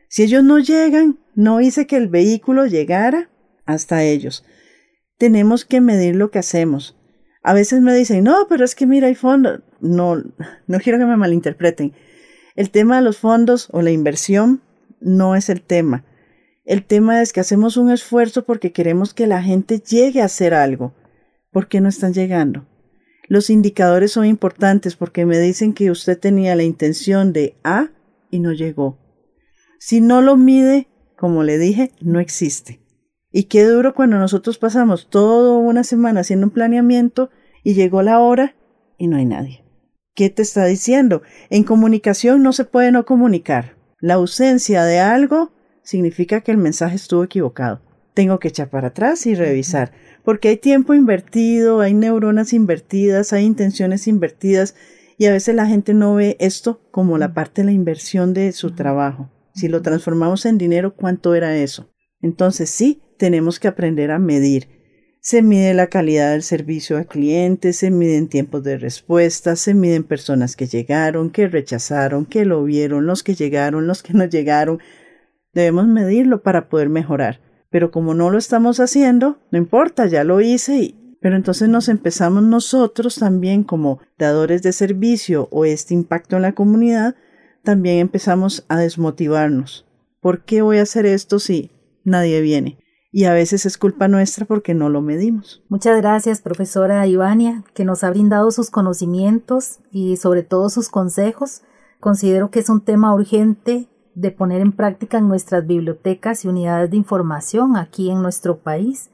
Si 0.09 0.23
ellos 0.23 0.43
no 0.43 0.59
llegan, 0.59 1.19
no 1.35 1.61
hice 1.61 1.87
que 1.87 1.97
el 1.97 2.09
vehículo 2.09 2.67
llegara 2.67 3.31
hasta 3.67 4.03
ellos. 4.03 4.45
Tenemos 5.19 5.65
que 5.65 5.81
medir 5.81 6.17
lo 6.17 6.31
que 6.31 6.39
hacemos. 6.39 6.97
A 7.43 7.55
veces 7.55 7.81
me 7.81 7.95
dicen, 7.95 8.25
no, 8.25 8.47
pero 8.49 8.65
es 8.65 8.75
que 8.75 8.87
mira, 8.87 9.09
hay 9.09 9.15
fondos. 9.15 9.61
No, 9.81 10.17
no 10.67 10.79
quiero 10.81 10.99
que 10.99 11.07
me 11.07 11.17
malinterpreten. 11.17 11.93
El 12.57 12.71
tema 12.71 12.97
de 12.97 13.03
los 13.03 13.19
fondos 13.19 13.69
o 13.73 13.83
la 13.83 13.91
inversión 13.91 14.63
no 15.01 15.37
es 15.37 15.49
el 15.49 15.63
tema. 15.63 16.05
El 16.65 16.85
tema 16.85 17.23
es 17.23 17.33
que 17.33 17.41
hacemos 17.41 17.77
un 17.77 17.91
esfuerzo 17.91 18.45
porque 18.45 18.73
queremos 18.73 19.15
que 19.15 19.27
la 19.27 19.43
gente 19.43 19.79
llegue 19.79 20.21
a 20.21 20.27
hacer 20.27 20.55
algo. 20.55 20.95
¿Por 21.59 21.67
qué 21.67 21.81
no 21.81 21.89
están 21.89 22.15
llegando? 22.15 22.69
Los 23.27 23.51
indicadores 23.51 24.13
son 24.13 24.25
importantes 24.27 24.95
porque 24.95 25.27
me 25.27 25.41
dicen 25.41 25.73
que 25.73 25.91
usted 25.91 26.17
tenía 26.17 26.55
la 26.55 26.63
intención 26.63 27.33
de 27.33 27.57
A 27.65 27.89
y 28.31 28.39
no 28.39 28.53
llegó. 28.53 28.97
Si 29.81 30.01
no 30.01 30.23
lo 30.23 30.37
mide, 30.37 30.87
como 31.17 31.43
le 31.43 31.59
dije, 31.59 31.91
no 32.01 32.21
existe. 32.21 32.81
Y 33.33 33.49
qué 33.49 33.65
duro 33.65 33.93
cuando 33.93 34.21
nosotros 34.21 34.57
pasamos 34.57 35.11
toda 35.11 35.59
una 35.59 35.83
semana 35.83 36.21
haciendo 36.21 36.47
un 36.47 36.53
planeamiento 36.53 37.29
y 37.65 37.75
llegó 37.75 38.03
la 38.03 38.21
hora 38.21 38.55
y 38.97 39.09
no 39.09 39.17
hay 39.17 39.25
nadie. 39.25 39.65
¿Qué 40.15 40.31
te 40.31 40.43
está 40.43 40.65
diciendo? 40.65 41.23
En 41.51 41.65
comunicación 41.65 42.41
no 42.45 42.53
se 42.53 42.67
puede 42.67 42.93
no 42.93 43.05
comunicar. 43.05 43.75
La 43.99 44.15
ausencia 44.15 44.85
de 44.85 45.01
algo 45.01 45.51
significa 45.83 46.41
que 46.41 46.53
el 46.53 46.59
mensaje 46.59 46.95
estuvo 46.95 47.25
equivocado. 47.25 47.83
Tengo 48.15 48.39
que 48.39 48.47
echar 48.47 48.71
para 48.71 48.89
atrás 48.89 49.27
y 49.27 49.35
revisar 49.35 49.93
porque 50.29 50.49
hay 50.49 50.59
tiempo 50.59 50.93
invertido, 50.93 51.81
hay 51.81 51.95
neuronas 51.95 52.53
invertidas, 52.53 53.33
hay 53.33 53.47
intenciones 53.47 54.07
invertidas 54.07 54.75
y 55.17 55.25
a 55.25 55.33
veces 55.33 55.55
la 55.55 55.65
gente 55.65 55.95
no 55.95 56.17
ve 56.17 56.37
esto 56.39 56.83
como 56.91 57.17
la 57.17 57.33
parte 57.33 57.63
de 57.63 57.65
la 57.65 57.73
inversión 57.73 58.35
de 58.35 58.53
su 58.53 58.73
trabajo. 58.73 59.31
Si 59.55 59.69
lo 59.69 59.81
transformamos 59.81 60.45
en 60.45 60.59
dinero, 60.59 60.95
¿cuánto 60.95 61.35
era 61.35 61.57
eso? 61.57 61.91
Entonces 62.21 62.69
sí, 62.69 63.01
tenemos 63.17 63.59
que 63.59 63.69
aprender 63.69 64.11
a 64.11 64.19
medir. 64.19 64.69
Se 65.23 65.41
mide 65.41 65.73
la 65.73 65.87
calidad 65.87 66.33
del 66.33 66.43
servicio 66.43 66.99
al 66.99 67.07
cliente, 67.07 67.73
se 67.73 67.91
miden 67.91 68.29
tiempos 68.29 68.63
de 68.63 68.77
respuesta, 68.77 69.57
se 69.57 69.73
miden 69.73 70.05
personas 70.05 70.57
que 70.57 70.67
llegaron, 70.67 71.31
que 71.31 71.49
rechazaron, 71.49 72.27
que 72.27 72.45
lo 72.45 72.63
vieron, 72.65 73.07
los 73.07 73.23
que 73.23 73.35
llegaron, 73.35 73.87
los 73.87 74.03
que 74.03 74.13
no 74.13 74.27
llegaron. 74.27 74.79
Debemos 75.55 75.87
medirlo 75.87 76.43
para 76.43 76.69
poder 76.69 76.91
mejorar. 76.91 77.48
Pero 77.71 77.91
como 77.91 78.15
no 78.15 78.31
lo 78.31 78.39
estamos 78.39 78.81
haciendo, 78.81 79.39
no 79.51 79.59
importa, 79.59 80.07
ya 80.07 80.25
lo 80.25 80.41
hice 80.41 80.79
y... 80.79 80.95
Pero 81.21 81.35
entonces 81.35 81.69
nos 81.69 81.89
empezamos 81.89 82.45
nosotros 82.45 83.17
también 83.17 83.65
como 83.65 83.99
dadores 84.19 84.63
de 84.63 84.73
servicio 84.73 85.49
o 85.51 85.65
este 85.65 85.93
impacto 85.93 86.37
en 86.37 86.43
la 86.43 86.55
comunidad, 86.55 87.17
también 87.65 87.99
empezamos 87.99 88.65
a 88.69 88.79
desmotivarnos. 88.79 89.85
¿Por 90.21 90.45
qué 90.45 90.63
voy 90.63 90.79
a 90.79 90.83
hacer 90.83 91.07
esto 91.07 91.41
si 91.41 91.73
nadie 92.05 92.41
viene? 92.41 92.79
Y 93.11 93.25
a 93.25 93.33
veces 93.33 93.67
es 93.67 93.79
culpa 93.79 94.07
nuestra 94.07 94.45
porque 94.45 94.75
no 94.75 94.91
lo 94.91 95.01
medimos. 95.01 95.65
Muchas 95.69 95.97
gracias, 95.97 96.41
profesora 96.41 97.07
Ivania, 97.07 97.65
que 97.75 97.85
nos 97.85 98.05
ha 98.05 98.11
brindado 98.11 98.51
sus 98.51 98.71
conocimientos 98.71 99.81
y 99.91 100.19
sobre 100.19 100.43
todo 100.43 100.69
sus 100.69 100.89
consejos. 100.89 101.63
Considero 102.01 102.51
que 102.51 102.61
es 102.61 102.69
un 102.69 102.83
tema 102.83 103.15
urgente 103.15 103.89
de 104.19 104.33
poner 104.33 104.61
en 104.61 104.73
práctica 104.73 105.19
en 105.19 105.29
nuestras 105.29 105.65
bibliotecas 105.65 106.45
y 106.45 106.49
unidades 106.49 106.91
de 106.91 106.97
información 106.97 107.77
aquí 107.77 108.11
en 108.11 108.21
nuestro 108.21 108.59
país 108.59 109.11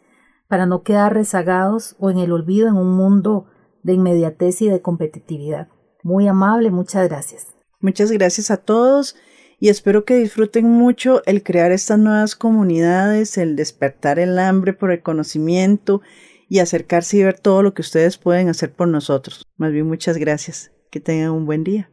para 0.48 0.64
no 0.64 0.82
quedar 0.82 1.12
rezagados 1.12 1.94
o 1.98 2.10
en 2.10 2.18
el 2.18 2.32
olvido 2.32 2.68
en 2.68 2.76
un 2.76 2.96
mundo 2.96 3.46
de 3.82 3.92
inmediatez 3.92 4.62
y 4.62 4.68
de 4.68 4.80
competitividad. 4.80 5.68
Muy 6.02 6.26
amable, 6.26 6.70
muchas 6.70 7.06
gracias. 7.06 7.48
Muchas 7.80 8.10
gracias 8.12 8.50
a 8.50 8.56
todos 8.56 9.14
y 9.60 9.68
espero 9.68 10.06
que 10.06 10.16
disfruten 10.16 10.70
mucho 10.70 11.22
el 11.26 11.42
crear 11.42 11.70
estas 11.70 11.98
nuevas 11.98 12.34
comunidades, 12.34 13.36
el 13.36 13.56
despertar 13.56 14.18
el 14.18 14.38
hambre 14.38 14.72
por 14.72 14.90
el 14.90 15.02
conocimiento 15.02 16.00
y 16.48 16.60
acercarse 16.60 17.18
y 17.18 17.24
ver 17.24 17.38
todo 17.38 17.62
lo 17.62 17.74
que 17.74 17.82
ustedes 17.82 18.16
pueden 18.16 18.48
hacer 18.48 18.72
por 18.72 18.88
nosotros. 18.88 19.46
Más 19.58 19.70
bien 19.70 19.86
muchas 19.86 20.16
gracias. 20.16 20.70
Que 20.90 21.00
tengan 21.00 21.32
un 21.32 21.44
buen 21.44 21.64
día. 21.64 21.90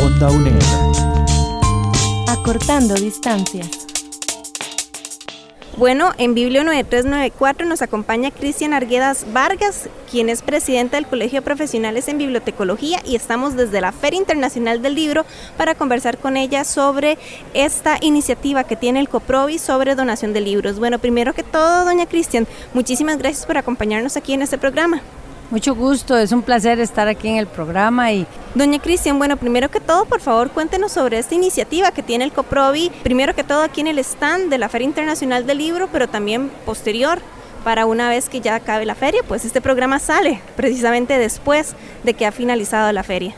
Onda 0.00 0.30
UNED 0.30 1.39
Acortando 2.30 2.94
distancias. 2.94 3.68
Bueno, 5.76 6.12
en 6.16 6.32
Biblio 6.34 6.62
9394 6.62 7.66
nos 7.66 7.82
acompaña 7.82 8.30
Cristian 8.30 8.72
Arguedas 8.72 9.26
Vargas, 9.32 9.88
quien 10.08 10.28
es 10.28 10.40
presidenta 10.42 10.96
del 10.96 11.08
Colegio 11.08 11.42
Profesionales 11.42 12.06
en 12.06 12.18
Bibliotecología 12.18 13.00
y 13.04 13.16
estamos 13.16 13.56
desde 13.56 13.80
la 13.80 13.90
Feria 13.90 14.20
Internacional 14.20 14.80
del 14.80 14.94
Libro 14.94 15.26
para 15.56 15.74
conversar 15.74 16.18
con 16.18 16.36
ella 16.36 16.62
sobre 16.62 17.18
esta 17.52 17.98
iniciativa 18.00 18.62
que 18.62 18.76
tiene 18.76 19.00
el 19.00 19.08
COPROVI 19.08 19.58
sobre 19.58 19.96
donación 19.96 20.32
de 20.32 20.40
libros. 20.40 20.78
Bueno, 20.78 21.00
primero 21.00 21.34
que 21.34 21.42
todo, 21.42 21.84
doña 21.84 22.06
Cristian, 22.06 22.46
muchísimas 22.74 23.18
gracias 23.18 23.44
por 23.44 23.58
acompañarnos 23.58 24.16
aquí 24.16 24.34
en 24.34 24.42
este 24.42 24.56
programa. 24.56 25.02
Mucho 25.50 25.74
gusto, 25.74 26.16
es 26.16 26.30
un 26.30 26.42
placer 26.42 26.78
estar 26.78 27.08
aquí 27.08 27.26
en 27.26 27.36
el 27.36 27.48
programa 27.48 28.12
y 28.12 28.24
Doña 28.54 28.78
Cristian, 28.78 29.18
bueno, 29.18 29.36
primero 29.36 29.68
que 29.68 29.80
todo, 29.80 30.04
por 30.04 30.20
favor, 30.20 30.50
cuéntenos 30.50 30.92
sobre 30.92 31.18
esta 31.18 31.34
iniciativa 31.34 31.90
que 31.90 32.04
tiene 32.04 32.24
el 32.24 32.30
COPROVI, 32.30 32.92
primero 33.02 33.34
que 33.34 33.42
todo 33.42 33.64
aquí 33.64 33.80
en 33.80 33.88
el 33.88 33.98
stand 33.98 34.48
de 34.48 34.58
la 34.58 34.68
Feria 34.68 34.86
Internacional 34.86 35.48
del 35.48 35.58
Libro, 35.58 35.88
pero 35.90 36.08
también 36.08 36.52
posterior 36.64 37.18
para 37.64 37.84
una 37.84 38.08
vez 38.08 38.28
que 38.28 38.40
ya 38.40 38.54
acabe 38.54 38.86
la 38.86 38.94
feria, 38.94 39.22
pues 39.26 39.44
este 39.44 39.60
programa 39.60 39.98
sale 39.98 40.40
precisamente 40.54 41.18
después 41.18 41.74
de 42.04 42.14
que 42.14 42.26
ha 42.26 42.32
finalizado 42.32 42.92
la 42.92 43.02
feria. 43.02 43.34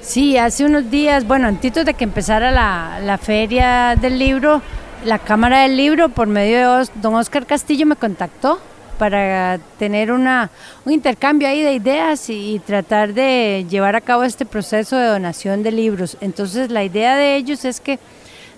Sí, 0.00 0.36
hace 0.36 0.64
unos 0.64 0.90
días, 0.90 1.24
bueno, 1.24 1.46
antes 1.46 1.72
de 1.72 1.94
que 1.94 2.02
empezara 2.02 2.50
la, 2.50 2.98
la 3.00 3.16
feria 3.16 3.94
del 3.94 4.18
libro, 4.18 4.60
la 5.04 5.20
Cámara 5.20 5.60
del 5.60 5.76
Libro, 5.76 6.08
por 6.08 6.26
medio 6.26 6.78
de 6.78 6.88
don 6.96 7.14
Oscar 7.14 7.46
Castillo, 7.46 7.86
me 7.86 7.94
contactó 7.94 8.58
para 8.98 9.58
tener 9.78 10.12
una, 10.12 10.50
un 10.84 10.92
intercambio 10.92 11.48
ahí 11.48 11.62
de 11.62 11.74
ideas 11.74 12.28
y, 12.30 12.60
tratar 12.64 13.12
de 13.12 13.66
llevar 13.68 13.96
a 13.96 14.00
cabo 14.00 14.22
este 14.22 14.46
proceso 14.46 14.96
de 14.96 15.06
donación 15.06 15.62
de 15.62 15.72
libros. 15.72 16.16
Entonces 16.20 16.70
la 16.70 16.84
idea 16.84 17.16
de 17.16 17.36
ellos 17.36 17.64
es 17.64 17.80
que 17.80 17.98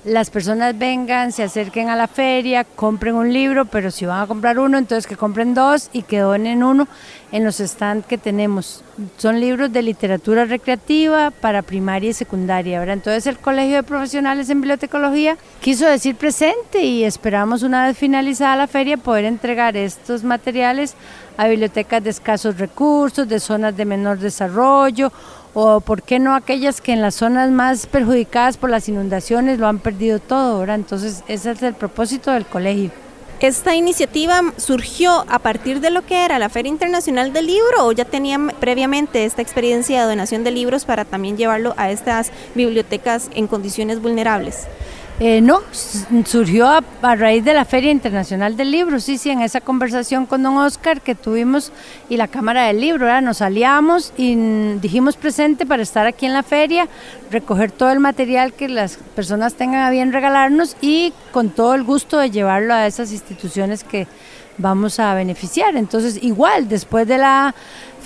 las 0.06 0.30
personas 0.30 0.78
vengan, 0.78 1.32
se 1.32 1.42
acerquen 1.42 1.90
a 1.90 1.96
la 1.96 2.06
feria, 2.06 2.62
compren 2.62 3.16
un 3.16 3.32
libro, 3.32 3.64
pero 3.64 3.90
si 3.90 4.06
van 4.06 4.22
a 4.22 4.26
comprar 4.28 4.56
uno, 4.56 4.78
entonces 4.78 5.04
que 5.04 5.16
compren 5.16 5.52
dos 5.52 5.90
y 5.92 6.02
que 6.02 6.20
donen 6.20 6.62
uno 6.62 6.86
en 7.32 7.44
los 7.44 7.56
stands 7.56 8.06
que 8.06 8.16
tenemos. 8.16 8.84
Son 9.16 9.40
libros 9.40 9.72
de 9.72 9.82
literatura 9.82 10.44
recreativa 10.44 11.32
para 11.32 11.62
primaria 11.62 12.10
y 12.10 12.12
secundaria. 12.12 12.78
¿verdad? 12.78 12.94
Entonces 12.94 13.26
el 13.26 13.38
Colegio 13.38 13.74
de 13.74 13.82
Profesionales 13.82 14.48
en 14.48 14.60
Bibliotecología 14.60 15.36
quiso 15.60 15.86
decir 15.86 16.14
presente 16.14 16.84
y 16.84 17.02
esperamos 17.02 17.64
una 17.64 17.88
vez 17.88 17.98
finalizada 17.98 18.54
la 18.54 18.68
feria 18.68 18.96
poder 18.96 19.24
entregar 19.24 19.76
estos 19.76 20.22
materiales 20.22 20.94
a 21.36 21.48
bibliotecas 21.48 22.04
de 22.04 22.10
escasos 22.10 22.58
recursos, 22.58 23.28
de 23.28 23.40
zonas 23.40 23.76
de 23.76 23.84
menor 23.84 24.20
desarrollo 24.20 25.10
o 25.58 25.80
por 25.80 26.02
qué 26.02 26.18
no 26.18 26.34
aquellas 26.34 26.82
que 26.82 26.92
en 26.92 27.00
las 27.00 27.14
zonas 27.14 27.50
más 27.50 27.86
perjudicadas 27.86 28.58
por 28.58 28.68
las 28.68 28.90
inundaciones 28.90 29.58
lo 29.58 29.66
han 29.66 29.78
perdido 29.78 30.18
todo, 30.18 30.58
¿verdad? 30.60 30.76
Entonces 30.76 31.24
ese 31.28 31.52
es 31.52 31.62
el 31.62 31.72
propósito 31.72 32.30
del 32.30 32.44
colegio. 32.44 32.90
¿Esta 33.40 33.74
iniciativa 33.74 34.42
surgió 34.58 35.24
a 35.30 35.38
partir 35.38 35.80
de 35.80 35.90
lo 35.90 36.04
que 36.04 36.26
era 36.26 36.38
la 36.38 36.50
Feria 36.50 36.68
Internacional 36.68 37.32
del 37.32 37.46
Libro 37.46 37.86
o 37.86 37.92
ya 37.92 38.04
tenían 38.04 38.52
previamente 38.60 39.24
esta 39.24 39.40
experiencia 39.40 40.02
de 40.02 40.08
donación 40.08 40.44
de 40.44 40.50
libros 40.50 40.84
para 40.84 41.06
también 41.06 41.38
llevarlo 41.38 41.72
a 41.78 41.90
estas 41.90 42.32
bibliotecas 42.54 43.30
en 43.34 43.46
condiciones 43.46 44.02
vulnerables? 44.02 44.66
Eh, 45.18 45.40
no, 45.40 45.62
surgió 46.26 46.68
a, 46.68 46.83
raíz 47.16 47.42
de 47.42 47.55
la 47.55 47.64
Feria 47.64 47.90
Internacional 47.90 48.55
del 48.55 48.70
Libro, 48.70 49.00
sí, 49.00 49.16
sí, 49.16 49.31
en 49.31 49.40
esa 49.40 49.62
conversación 49.62 50.26
con 50.26 50.42
don 50.42 50.59
Oscar 50.59 51.00
que 51.00 51.14
tuvimos 51.14 51.72
y 52.11 52.18
la 52.18 52.29
Cámara 52.29 52.66
del 52.66 52.83
Libro, 52.83 53.18
nos 53.22 53.40
aliamos 53.40 54.12
y 54.18 54.35
dijimos 54.83 55.16
presente 55.16 55.64
para 55.64 55.83
estar 55.83 56.07
aquí 56.07 56.26
en 56.26 56.35
la 56.35 56.42
feria, 56.42 56.87
recoger 57.31 57.70
todo 57.70 57.90
el 57.92 58.00
material 58.00 58.52
que 58.52 58.68
las 58.68 58.98
personas 59.14 59.55
tengan 59.55 59.85
a 59.85 59.90
bien 59.90 60.12
regalarnos 60.12 60.76
y 60.83 61.14
con 61.33 61.48
todo 61.48 61.74
el 61.74 61.83
gusto 61.83 62.18
de 62.18 62.31
llevarlo 62.31 62.74
a 62.74 62.87
esas 62.87 63.11
instituciones 63.11 63.85
que 63.85 64.07
vamos 64.59 65.00
a 65.00 65.14
beneficiar. 65.14 65.76
Entonces, 65.76 66.18
igual, 66.22 66.68
después 66.68 67.09
de 67.09 67.16
la 67.16 67.55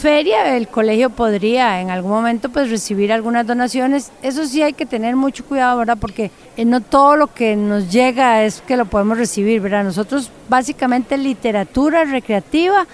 feria, 0.01 0.57
el 0.57 0.67
colegio 0.69 1.11
podría 1.11 1.81
en 1.83 1.91
algún 1.91 2.11
momento 2.11 2.49
pues 2.49 2.71
recibir 2.71 3.13
algunas 3.13 3.47
donaciones. 3.47 4.11
Eso 4.23 4.47
sí 4.47 4.63
hay 4.63 4.73
que 4.73 4.87
tener 4.87 5.15
mucho 5.15 5.45
cuidado, 5.45 5.79
¿verdad? 5.79 5.99
Porque 6.01 6.31
eh, 6.57 6.65
no 6.65 6.81
todo 6.81 7.17
lo 7.17 7.35
que 7.35 7.55
nos 7.55 7.93
llega 7.93 8.43
es 8.43 8.63
que 8.63 8.79
lo 8.79 8.87
podemos 8.87 9.19
recibir, 9.19 9.61
¿verdad? 9.61 9.85
Nosotros 9.85 10.31
básicamente 10.49 11.19
literatura 11.19 12.05
recreativa 12.05 12.87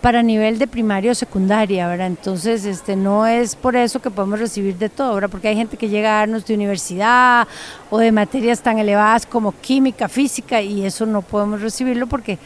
para 0.00 0.22
nivel 0.22 0.58
de 0.58 0.66
primaria 0.66 1.12
o 1.12 1.14
secundaria, 1.14 1.88
¿verdad? 1.88 2.08
Entonces, 2.08 2.64
este, 2.64 2.96
no 2.96 3.26
es 3.26 3.56
por 3.56 3.76
eso 3.76 4.00
que 4.00 4.10
podemos 4.10 4.38
recibir 4.38 4.76
de 4.76 4.88
todo, 4.88 5.14
¿verdad? 5.14 5.30
Porque 5.30 5.48
hay 5.48 5.56
gente 5.56 5.76
que 5.76 5.88
llega 5.88 6.10
a 6.10 6.18
darnos 6.20 6.44
de 6.44 6.54
universidad 6.54 7.48
o 7.90 7.98
de 7.98 8.12
materias 8.12 8.60
tan 8.60 8.78
elevadas 8.78 9.26
como 9.26 9.52
química, 9.52 10.08
física, 10.08 10.60
y 10.60 10.84
eso 10.84 11.06
no 11.06 11.22
podemos 11.22 11.60
recibirlo 11.60 12.06
porque 12.06 12.38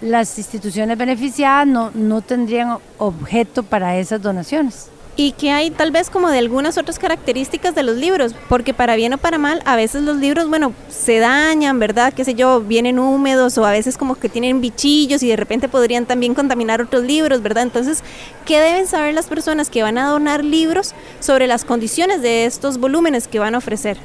las 0.00 0.38
instituciones 0.38 0.96
beneficiadas 0.96 1.66
no, 1.66 1.90
no 1.94 2.22
tendrían 2.22 2.78
objeto 2.98 3.62
para 3.62 3.96
esas 3.98 4.22
donaciones. 4.22 4.88
Y 5.16 5.32
que 5.32 5.50
hay 5.50 5.70
tal 5.70 5.90
vez 5.90 6.08
como 6.08 6.30
de 6.30 6.38
algunas 6.38 6.78
otras 6.78 6.98
características 6.98 7.74
de 7.74 7.82
los 7.82 7.96
libros, 7.96 8.34
porque 8.48 8.72
para 8.72 8.96
bien 8.96 9.12
o 9.12 9.18
para 9.18 9.36
mal, 9.36 9.60
a 9.66 9.76
veces 9.76 10.02
los 10.02 10.16
libros, 10.16 10.48
bueno, 10.48 10.72
se 10.88 11.18
dañan, 11.18 11.78
¿verdad? 11.78 12.14
Qué 12.14 12.24
sé 12.24 12.34
yo, 12.34 12.60
vienen 12.60 12.98
húmedos 12.98 13.58
o 13.58 13.66
a 13.66 13.72
veces 13.72 13.98
como 13.98 14.14
que 14.14 14.30
tienen 14.30 14.62
bichillos 14.62 15.22
y 15.22 15.28
de 15.28 15.36
repente 15.36 15.68
podrían 15.68 16.06
también 16.06 16.32
contaminar 16.32 16.80
otros 16.80 17.02
libros, 17.02 17.42
¿verdad? 17.42 17.64
Entonces, 17.64 18.02
¿qué 18.46 18.60
deben 18.60 18.86
saber 18.86 19.12
las 19.12 19.26
personas 19.26 19.68
que 19.68 19.82
van 19.82 19.98
a 19.98 20.08
donar 20.08 20.42
libros 20.42 20.94
sobre 21.18 21.46
las 21.46 21.66
condiciones 21.66 22.22
de 22.22 22.46
estos 22.46 22.78
volúmenes 22.78 23.28
que 23.28 23.40
van 23.40 23.54
a 23.54 23.58
ofrecer? 23.58 23.98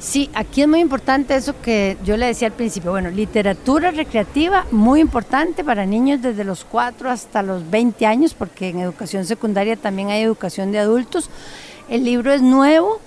Sí, 0.00 0.30
aquí 0.32 0.62
es 0.62 0.68
muy 0.68 0.78
importante 0.78 1.34
eso 1.34 1.60
que 1.60 1.96
yo 2.04 2.16
le 2.16 2.26
decía 2.26 2.46
al 2.46 2.54
principio. 2.54 2.92
Bueno, 2.92 3.10
literatura 3.10 3.90
recreativa, 3.90 4.64
muy 4.70 5.00
importante 5.00 5.64
para 5.64 5.86
niños 5.86 6.22
desde 6.22 6.44
los 6.44 6.64
4 6.64 7.10
hasta 7.10 7.42
los 7.42 7.68
20 7.68 8.06
años, 8.06 8.32
porque 8.32 8.68
en 8.68 8.78
educación 8.78 9.24
secundaria 9.24 9.74
también 9.76 10.10
hay 10.10 10.22
educación 10.22 10.70
de 10.70 10.78
adultos. 10.78 11.28
El 11.88 12.04
libro 12.04 12.32
es 12.32 12.42
nuevo, 12.42 13.00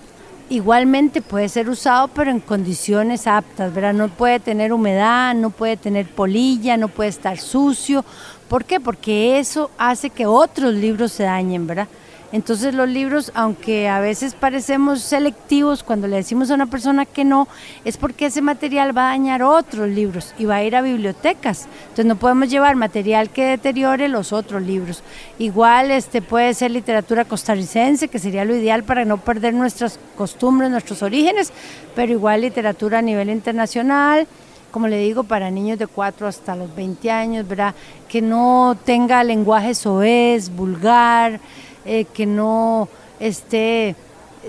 igualmente 0.50 1.22
puede 1.22 1.48
ser 1.48 1.70
usado, 1.70 2.10
pero 2.10 2.30
en 2.30 2.42
condiciones 2.42 3.26
aptas, 3.26 3.74
¿verdad? 3.74 3.94
No 3.94 4.10
puede 4.10 4.42
tener 4.42 4.74
humedad, 4.74 5.34
no 5.34 5.50
puede 5.50 5.78
tener 5.78 6.08
polilla, 6.08 6.76
no 6.76 6.90
puede 6.90 7.10
estar 7.10 7.38
sucio. 7.38 8.04
¿Por 8.50 8.66
qué? 8.66 8.82
Porque 8.82 9.40
eso 9.40 9.72
hace 9.78 10.10
que 10.10 10.26
otros 10.26 10.74
libros 10.74 11.14
se 11.14 11.24
dañen, 11.24 11.68
¿verdad? 11.68 11.88
Entonces 12.32 12.74
los 12.74 12.88
libros, 12.88 13.32
aunque 13.36 13.90
a 13.90 14.00
veces 14.00 14.36
parecemos 14.36 15.02
selectivos 15.02 15.84
cuando 15.84 16.08
le 16.08 16.18
decimos 16.18 16.50
a 16.50 16.56
una 16.56 16.68
persona 16.68 17.06
que 17.06 17.26
no, 17.26 17.48
es 17.84 17.98
porque 17.98 18.28
ese 18.28 18.42
material 18.42 18.98
va 18.98 19.08
a 19.08 19.12
dañar 19.12 19.44
otros 19.44 19.90
libros 19.90 20.34
y 20.38 20.46
va 20.46 20.56
a 20.56 20.64
ir 20.64 20.76
a 20.76 20.82
bibliotecas. 20.82 21.68
Entonces 21.84 22.06
no 22.06 22.16
podemos 22.16 22.50
llevar 22.50 22.76
material 22.76 23.30
que 23.30 23.46
deteriore 23.46 24.08
los 24.08 24.32
otros 24.32 24.62
libros. 24.62 25.04
Igual 25.40 25.92
este 25.92 26.22
puede 26.22 26.54
ser 26.54 26.72
literatura 26.72 27.26
costarricense, 27.26 28.08
que 28.08 28.20
sería 28.20 28.46
lo 28.46 28.56
ideal 28.56 28.84
para 28.84 29.04
no 29.04 29.18
perder 29.18 29.54
nuestras 29.54 30.00
costumbres, 30.16 30.72
nuestros 30.72 31.04
orígenes, 31.04 31.52
pero 31.96 32.14
igual 32.14 32.42
literatura 32.42 33.00
a 33.00 33.02
nivel 33.02 33.30
internacional 33.30 34.28
como 34.72 34.88
le 34.88 35.00
digo, 35.00 35.24
para 35.24 35.52
niños 35.52 35.78
de 35.78 35.86
4 35.86 36.28
hasta 36.28 36.56
los 36.56 36.74
20 36.74 37.12
años, 37.12 37.46
¿verdad? 37.46 37.76
Que 38.08 38.22
no 38.22 38.78
tenga 38.86 39.22
lenguaje 39.22 39.76
soez, 39.76 40.50
vulgar, 40.50 41.42
eh, 41.86 42.06
que 42.06 42.26
no 42.26 42.88
esté, 43.20 43.96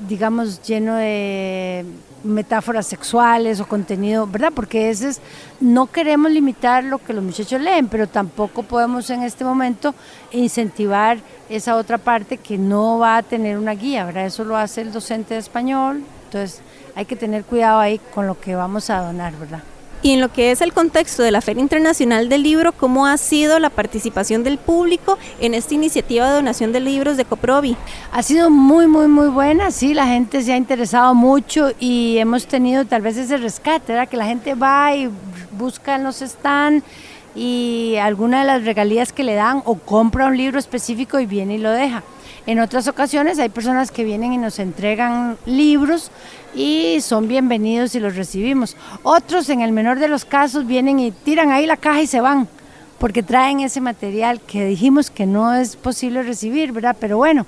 digamos, 0.08 0.62
lleno 0.62 0.94
de 0.96 1.84
metáforas 2.24 2.86
sexuales 2.86 3.60
o 3.60 3.66
contenido, 3.66 4.26
¿verdad? 4.26 4.52
Porque 4.54 4.90
ese 4.90 5.08
es, 5.08 5.20
no 5.60 5.86
queremos 5.86 6.30
limitar 6.30 6.84
lo 6.84 6.98
que 6.98 7.12
los 7.12 7.24
muchachos 7.24 7.60
leen, 7.60 7.88
pero 7.88 8.06
tampoco 8.06 8.62
podemos 8.62 9.10
en 9.10 9.22
este 9.22 9.44
momento 9.44 9.94
incentivar 10.30 11.18
esa 11.48 11.76
otra 11.76 11.98
parte 11.98 12.38
que 12.38 12.58
no 12.58 12.98
va 12.98 13.16
a 13.16 13.22
tener 13.22 13.58
una 13.58 13.72
guía, 13.72 14.04
¿verdad? 14.04 14.26
Eso 14.26 14.44
lo 14.44 14.56
hace 14.56 14.82
el 14.82 14.92
docente 14.92 15.34
de 15.34 15.40
español, 15.40 16.02
entonces 16.26 16.60
hay 16.94 17.04
que 17.04 17.16
tener 17.16 17.44
cuidado 17.44 17.80
ahí 17.80 18.00
con 18.14 18.26
lo 18.26 18.38
que 18.38 18.54
vamos 18.54 18.90
a 18.90 19.00
donar, 19.00 19.34
¿verdad? 19.36 19.62
Y 20.04 20.10
en 20.10 20.20
lo 20.20 20.32
que 20.32 20.50
es 20.50 20.60
el 20.60 20.72
contexto 20.72 21.22
de 21.22 21.30
la 21.30 21.40
Feria 21.40 21.60
Internacional 21.60 22.28
del 22.28 22.42
Libro, 22.42 22.72
¿cómo 22.72 23.06
ha 23.06 23.16
sido 23.16 23.60
la 23.60 23.70
participación 23.70 24.42
del 24.42 24.58
público 24.58 25.16
en 25.40 25.54
esta 25.54 25.74
iniciativa 25.74 26.28
de 26.28 26.34
donación 26.34 26.72
de 26.72 26.80
libros 26.80 27.16
de 27.16 27.24
Coprovi? 27.24 27.76
Ha 28.10 28.22
sido 28.24 28.50
muy, 28.50 28.88
muy, 28.88 29.06
muy 29.06 29.28
buena, 29.28 29.70
sí, 29.70 29.94
la 29.94 30.08
gente 30.08 30.42
se 30.42 30.52
ha 30.52 30.56
interesado 30.56 31.14
mucho 31.14 31.70
y 31.78 32.18
hemos 32.18 32.46
tenido 32.46 32.84
tal 32.84 33.02
vez 33.02 33.16
ese 33.16 33.36
rescate, 33.36 33.92
¿verdad? 33.92 34.08
Que 34.08 34.16
la 34.16 34.26
gente 34.26 34.56
va 34.56 34.92
y 34.92 35.08
busca 35.52 35.96
los 35.98 36.16
stands 36.16 36.84
y 37.36 37.94
alguna 38.02 38.40
de 38.40 38.46
las 38.46 38.64
regalías 38.64 39.12
que 39.12 39.22
le 39.22 39.34
dan 39.34 39.62
o 39.64 39.76
compra 39.76 40.26
un 40.26 40.36
libro 40.36 40.58
específico 40.58 41.20
y 41.20 41.26
viene 41.26 41.54
y 41.54 41.58
lo 41.58 41.70
deja. 41.70 42.02
En 42.44 42.58
otras 42.58 42.88
ocasiones 42.88 43.38
hay 43.38 43.50
personas 43.50 43.92
que 43.92 44.02
vienen 44.02 44.32
y 44.32 44.38
nos 44.38 44.58
entregan 44.58 45.38
libros 45.46 46.10
y 46.56 47.00
son 47.00 47.28
bienvenidos 47.28 47.94
y 47.94 48.00
los 48.00 48.16
recibimos. 48.16 48.76
Otros, 49.04 49.48
en 49.48 49.60
el 49.60 49.70
menor 49.70 50.00
de 50.00 50.08
los 50.08 50.24
casos, 50.24 50.66
vienen 50.66 50.98
y 50.98 51.12
tiran 51.12 51.52
ahí 51.52 51.66
la 51.66 51.76
caja 51.76 52.02
y 52.02 52.08
se 52.08 52.20
van, 52.20 52.48
porque 52.98 53.22
traen 53.22 53.60
ese 53.60 53.80
material 53.80 54.40
que 54.40 54.66
dijimos 54.66 55.08
que 55.08 55.24
no 55.24 55.54
es 55.54 55.76
posible 55.76 56.24
recibir, 56.24 56.72
¿verdad? 56.72 56.96
Pero 56.98 57.16
bueno, 57.16 57.46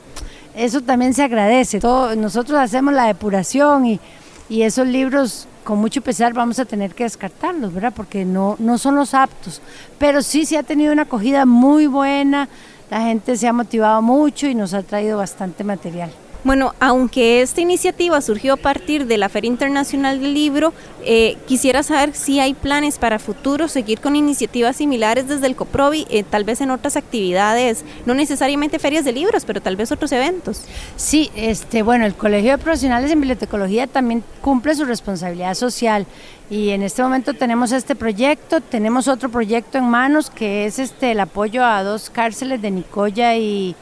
eso 0.55 0.81
también 0.81 1.13
se 1.13 1.25
agradece. 1.25 1.81
nosotros 2.17 2.61
hacemos 2.61 2.95
la 2.95 3.07
depuración 3.07 3.87
y, 3.87 4.01
esos 4.49 4.87
libros 4.87 5.49
con 5.65 5.79
mucho 5.79 6.03
pesar 6.03 6.35
vamos 6.35 6.59
a 6.61 6.67
tener 6.67 6.95
que 6.95 7.03
descartarlos, 7.03 7.75
¿verdad? 7.75 7.93
Porque 7.97 8.25
no, 8.25 8.55
no 8.61 8.79
son 8.79 8.95
los 8.95 9.13
aptos. 9.15 9.61
Pero 9.99 10.23
sí 10.23 10.47
se 10.47 10.57
ha 10.57 10.63
tenido 10.63 10.93
una 10.93 11.03
acogida 11.03 11.47
muy 11.47 11.87
buena, 11.89 12.49
la 12.91 13.01
gente 13.03 13.37
se 13.37 13.49
ha 13.49 13.53
motivado 13.53 14.03
mucho 14.03 14.47
y 14.47 14.55
nos 14.55 14.75
ha 14.75 14.83
traído 14.83 15.19
bastante 15.19 15.65
material. 15.65 16.11
Bueno, 16.45 16.75
aunque 16.79 17.41
esta 17.41 17.63
iniciativa 17.63 18.21
surgió 18.21 18.53
a 18.53 18.57
partir 18.59 19.07
de 19.07 19.17
la 19.17 19.31
Feria 19.31 19.49
Internacional 19.49 20.21
del 20.21 20.35
Libro, 20.35 20.75
eh, 21.03 21.39
quisiera 21.47 21.83
saber 21.83 22.15
si 22.15 22.39
hay 22.39 22.53
planes 22.53 22.99
para 22.99 23.19
futuro 23.19 23.67
seguir 23.67 23.99
con 23.99 24.15
iniciativas 24.15 24.77
similares 24.77 25.27
desde 25.27 25.47
el 25.47 25.57
COPROVI, 25.57 26.07
eh, 26.11 26.23
tal 26.23 26.45
vez 26.45 26.61
en 26.61 26.71
otras 26.71 26.97
actividades, 26.97 27.83
no 28.05 28.13
necesariamente 28.13 28.79
ferias 28.79 29.07
de 29.07 29.13
libros, 29.13 29.47
pero 29.47 29.63
tal 29.63 29.77
vez 29.77 29.91
otros 29.91 30.13
eventos. 30.13 30.61
Sí, 30.97 31.31
este, 31.35 31.83
bueno, 31.83 32.05
el 32.05 32.15
Colegio 32.15 32.53
de 32.53 32.59
Profesionales 32.59 33.11
en 33.11 33.21
Bibliotecología 33.21 33.87
también 33.87 34.23
cumple 34.43 34.75
su 34.75 34.85
responsabilidad 34.85 35.55
social 35.55 36.05
y 36.51 36.71
en 36.71 36.83
este 36.83 37.03
momento 37.03 37.33
tenemos 37.33 37.73
este 37.73 37.95
proyecto, 37.95 38.61
tenemos 38.61 39.09
otro 39.09 39.31
proyecto 39.31 39.79
en 39.79 39.89
manos 39.89 40.29
que 40.29 40.67
es 40.67 40.79
este 40.79 41.13
el 41.13 41.21
apoyo 41.21 41.65
a 41.65 41.83
dos 41.83 42.11
cárceles 42.11 42.61
de 42.61 42.71
Nicoya 42.71 43.35
y, 43.35 43.75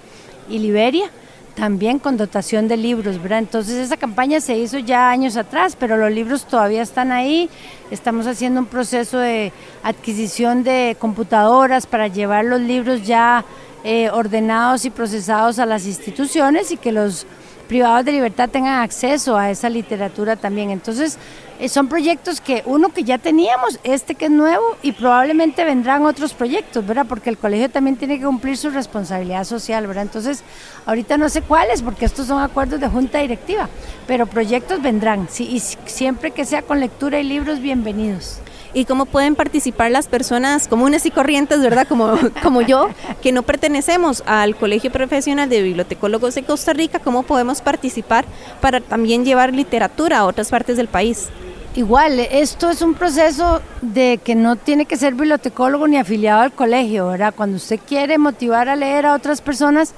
y 0.49 0.61
Liberia 0.61 1.11
también 1.55 1.99
con 1.99 2.17
dotación 2.17 2.69
de 2.69 2.77
libros, 2.77 3.21
¿verdad? 3.21 3.41
Entonces 3.41 3.75
esa 3.77 3.97
campaña 3.97 4.41
se 4.41 4.57
hizo 4.57 4.79
ya 4.79 5.11
años 5.11 5.37
atrás, 5.37 5.77
pero 5.79 5.97
los 5.97 6.11
libros 6.11 6.47
todavía 6.47 6.83
están 6.83 7.13
ahí. 7.13 7.51
Estamos 7.91 8.27
haciendo 8.27 8.61
un 8.61 8.67
proceso 8.67 9.19
de 9.19 9.53
adquisición 9.83 10.65
de 10.65 10.97
computadoras 10.99 11.87
para 11.87 12.09
llevar 12.09 12.45
los 12.45 12.61
libros 12.61 13.07
ya 13.07 13.45
eh, 13.85 14.11
ordenados 14.11 14.85
y 14.85 14.91
procesados 14.91 15.59
a 15.59 15.67
las 15.67 15.87
instituciones 15.87 16.71
y 16.71 16.77
que 16.77 16.93
los 16.93 17.27
privados 17.69 18.05
de 18.05 18.13
libertad 18.13 18.49
tengan 18.49 18.83
acceso 18.83 19.37
a 19.37 19.51
esa 19.51 19.69
literatura 19.69 20.37
también. 20.37 20.71
Entonces, 20.71 21.19
son 21.69 21.89
proyectos 21.89 22.41
que 22.41 22.63
uno 22.67 22.89
que 22.89 23.05
ya 23.05 23.19
teníamos, 23.19 23.79
este 23.85 24.15
que 24.15 24.25
es 24.25 24.31
nuevo 24.31 24.77
y 24.83 24.93
probablemente 24.93 25.65
vendrán 25.65 26.05
otros 26.05 26.35
proyectos, 26.35 26.87
¿verdad? 26.87 27.07
Porque 27.09 27.31
el 27.31 27.39
colegio 27.39 27.71
también 27.71 27.97
tiene 27.97 28.19
que 28.19 28.25
cumplir 28.25 28.57
su 28.57 28.71
responsabilidad 28.71 29.45
social, 29.45 29.87
¿verdad? 29.87 30.03
Entonces, 30.03 30.43
ahorita 30.87 31.17
no 31.19 31.29
sé 31.29 31.43
cuáles, 31.43 31.83
porque 31.83 32.05
estos 32.05 32.27
son 32.27 32.43
acuerdos 32.43 32.81
de 32.81 32.89
junta 32.89 33.19
directiva, 33.19 33.69
pero 34.07 34.27
proyectos 34.27 34.83
vendrán, 34.83 35.29
sí, 35.31 35.49
y 35.51 35.61
siempre 35.61 36.33
que 36.33 36.45
sea 36.45 36.63
con 36.63 36.81
lectura 36.81 37.21
y 37.21 37.25
libros, 37.25 37.61
bienvenidos 37.61 38.41
y 38.75 38.85
cómo 38.85 39.07
pueden 39.07 39.35
participar 39.35 39.91
las 39.91 40.07
personas 40.07 40.69
comunes 40.69 41.05
y 41.07 41.11
corrientes, 41.11 41.61
¿verdad? 41.61 41.87
Como, 41.87 42.15
como 42.43 42.63
yo, 42.63 42.89
que 43.23 43.33
no 43.33 43.43
pertenecemos 43.43 44.23
al 44.27 44.57
Colegio 44.57 44.91
Profesional 44.91 45.49
de 45.49 45.63
Bibliotecólogos 45.63 46.35
de 46.35 46.43
Costa 46.43 46.73
Rica, 46.73 46.99
cómo 46.99 47.23
podemos 47.23 47.61
participar 47.61 48.25
para 48.61 48.81
también 48.81 49.25
llevar 49.25 49.53
literatura 49.55 50.19
a 50.19 50.25
otras 50.25 50.51
partes 50.51 50.77
del 50.77 50.89
país. 50.89 51.29
Igual, 51.75 52.21
esto 52.21 52.69
es 52.69 52.83
un 52.83 52.93
proceso 52.93 53.63
de 53.81 54.21
que 54.23 54.35
no 54.35 54.57
tiene 54.57 54.85
que 54.85 54.99
ser 54.99 55.15
bibliotecólogo 55.15 55.89
ni 55.89 55.97
afiliado 55.97 56.43
al 56.43 56.53
colegio, 56.53 57.09
¿verdad? 57.09 57.33
Cuando 57.35 57.57
usted 57.57 57.81
quiere 57.89 58.19
motivar 58.19 58.69
a 58.69 58.77
leer 58.77 59.07
a 59.07 59.15
otras 59.15 59.41
personas, 59.41 59.95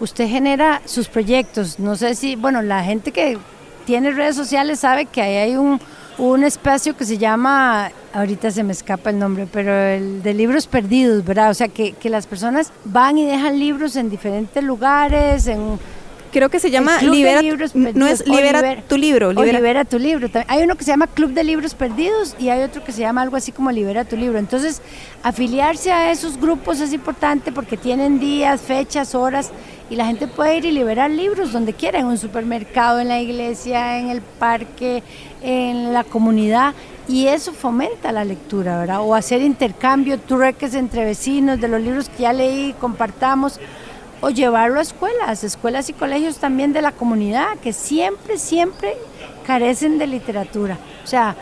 usted 0.00 0.26
genera 0.26 0.80
sus 0.86 1.08
proyectos. 1.08 1.78
No 1.78 1.94
sé 1.94 2.14
si, 2.14 2.36
bueno, 2.36 2.62
la 2.62 2.82
gente 2.84 3.12
que 3.12 3.36
tiene 3.84 4.12
redes 4.12 4.34
sociales 4.34 4.80
sabe 4.80 5.04
que 5.04 5.20
ahí 5.20 5.36
hay 5.36 5.56
un, 5.56 5.78
un 6.16 6.42
espacio 6.42 6.96
que 6.96 7.04
se 7.04 7.18
llama, 7.18 7.90
ahorita 8.14 8.50
se 8.50 8.64
me 8.64 8.72
escapa 8.72 9.10
el 9.10 9.18
nombre, 9.18 9.46
pero 9.52 9.74
el 9.74 10.22
de 10.22 10.32
libros 10.32 10.66
perdidos, 10.66 11.22
¿verdad? 11.22 11.50
O 11.50 11.54
sea, 11.54 11.68
que, 11.68 11.92
que 11.92 12.08
las 12.08 12.26
personas 12.26 12.72
van 12.86 13.18
y 13.18 13.26
dejan 13.26 13.58
libros 13.58 13.94
en 13.96 14.08
diferentes 14.08 14.64
lugares, 14.64 15.48
en 15.48 15.78
Creo 16.32 16.48
que 16.48 16.60
se 16.60 16.70
llama 16.70 17.02
Libera, 17.02 17.42
no 17.42 18.06
es 18.06 18.26
libera, 18.26 18.82
tu 18.88 18.96
libro. 18.96 19.32
Libera. 19.32 19.84
tu 19.84 19.98
libro. 19.98 20.28
Hay 20.46 20.62
uno 20.62 20.76
que 20.76 20.84
se 20.84 20.90
llama 20.90 21.06
Club 21.08 21.32
de 21.32 21.44
Libros 21.44 21.74
Perdidos 21.74 22.36
y 22.38 22.48
hay 22.48 22.62
otro 22.62 22.84
que 22.84 22.92
se 22.92 23.00
llama 23.00 23.22
algo 23.22 23.36
así 23.36 23.52
como 23.52 23.70
Libera 23.70 24.04
tu 24.04 24.16
libro. 24.16 24.38
Entonces, 24.38 24.80
afiliarse 25.22 25.90
a 25.90 26.10
esos 26.10 26.40
grupos 26.40 26.80
es 26.80 26.92
importante 26.92 27.52
porque 27.52 27.76
tienen 27.76 28.20
días, 28.20 28.60
fechas, 28.60 29.14
horas 29.14 29.50
y 29.88 29.96
la 29.96 30.06
gente 30.06 30.28
puede 30.28 30.58
ir 30.58 30.64
y 30.66 30.70
liberar 30.70 31.10
libros 31.10 31.52
donde 31.52 31.72
quiera, 31.72 31.98
en 31.98 32.06
un 32.06 32.18
supermercado, 32.18 33.00
en 33.00 33.08
la 33.08 33.20
iglesia, 33.20 33.98
en 33.98 34.08
el 34.08 34.22
parque, 34.22 35.02
en 35.42 35.92
la 35.92 36.04
comunidad 36.04 36.74
y 37.08 37.26
eso 37.26 37.52
fomenta 37.52 38.12
la 38.12 38.24
lectura, 38.24 38.78
¿verdad? 38.78 39.00
O 39.00 39.16
hacer 39.16 39.42
intercambio, 39.42 40.20
trueques 40.20 40.74
entre 40.74 41.04
vecinos 41.04 41.60
de 41.60 41.66
los 41.66 41.80
libros 41.80 42.08
que 42.08 42.22
ya 42.22 42.32
leí, 42.32 42.72
compartamos 42.78 43.58
o 44.20 44.30
llevarlo 44.30 44.78
a 44.78 44.82
escuelas, 44.82 45.44
escuelas 45.44 45.88
y 45.88 45.92
colegios 45.92 46.38
también 46.38 46.72
de 46.72 46.82
la 46.82 46.92
comunidad, 46.92 47.56
que 47.62 47.72
siempre, 47.72 48.38
siempre 48.38 48.96
carecen 49.46 49.98
de 49.98 50.06
literatura. 50.06 50.78
O 51.02 51.06
sea, 51.06 51.36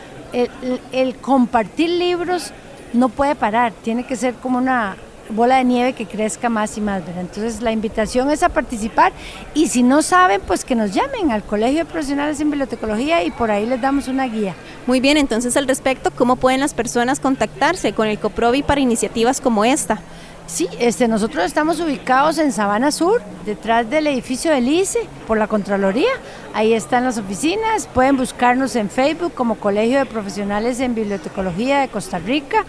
el, 0.91 1.15
compartir 1.17 1.89
libros 1.89 2.51
no 2.93 3.09
puede 3.09 3.35
parar, 3.35 3.73
tiene 3.83 4.03
que 4.03 4.15
ser 4.15 4.35
como 4.35 4.57
una 4.57 4.95
bola 5.31 5.57
de 5.57 5.63
nieve 5.63 5.93
que 5.93 6.07
crezca 6.07 6.49
más 6.49 6.77
y 6.77 6.81
más. 6.81 7.03
Entonces 7.19 7.61
la 7.61 7.71
invitación 7.71 8.31
es 8.31 8.41
a 8.41 8.49
participar 8.49 9.11
y 9.53 9.67
si 9.67 9.83
no 9.83 10.01
saben, 10.01 10.41
pues 10.41 10.65
que 10.65 10.73
nos 10.73 10.91
llamen 10.91 11.31
al 11.31 11.43
Colegio 11.43 11.79
de 11.79 11.85
Profesionales 11.85 12.39
en 12.41 12.49
Bibliotecología 12.49 13.23
y 13.23 13.29
por 13.29 13.51
ahí 13.51 13.65
les 13.65 13.79
damos 13.79 14.07
una 14.07 14.25
guía. 14.25 14.55
Muy 14.87 14.99
bien, 14.99 15.17
entonces 15.17 15.55
al 15.55 15.67
respecto, 15.67 16.09
¿cómo 16.11 16.35
pueden 16.35 16.61
las 16.61 16.73
personas 16.73 17.19
contactarse 17.19 17.93
con 17.93 18.07
el 18.07 18.17
COPROVI 18.17 18.63
para 18.63 18.81
iniciativas 18.81 19.39
como 19.39 19.65
esta? 19.65 20.01
Sí, 20.49 20.67
este, 20.79 21.07
nosotros 21.07 21.45
estamos 21.45 21.79
ubicados 21.79 22.39
en 22.39 22.51
Sabana 22.51 22.91
Sur, 22.91 23.21
detrás 23.45 23.87
del 23.87 24.07
edificio 24.07 24.49
del 24.51 24.67
ICE, 24.67 24.99
por 25.27 25.37
la 25.37 25.47
Contraloría. 25.47 26.09
Ahí 26.55 26.73
están 26.73 27.03
las 27.03 27.19
oficinas. 27.19 27.85
Pueden 27.85 28.17
buscarnos 28.17 28.75
en 28.75 28.89
Facebook 28.89 29.35
como 29.35 29.59
Colegio 29.59 29.99
de 29.99 30.07
Profesionales 30.07 30.79
en 30.79 30.95
Bibliotecología 30.95 31.81
de 31.81 31.87
Costa 31.89 32.17
Rica. 32.17 32.65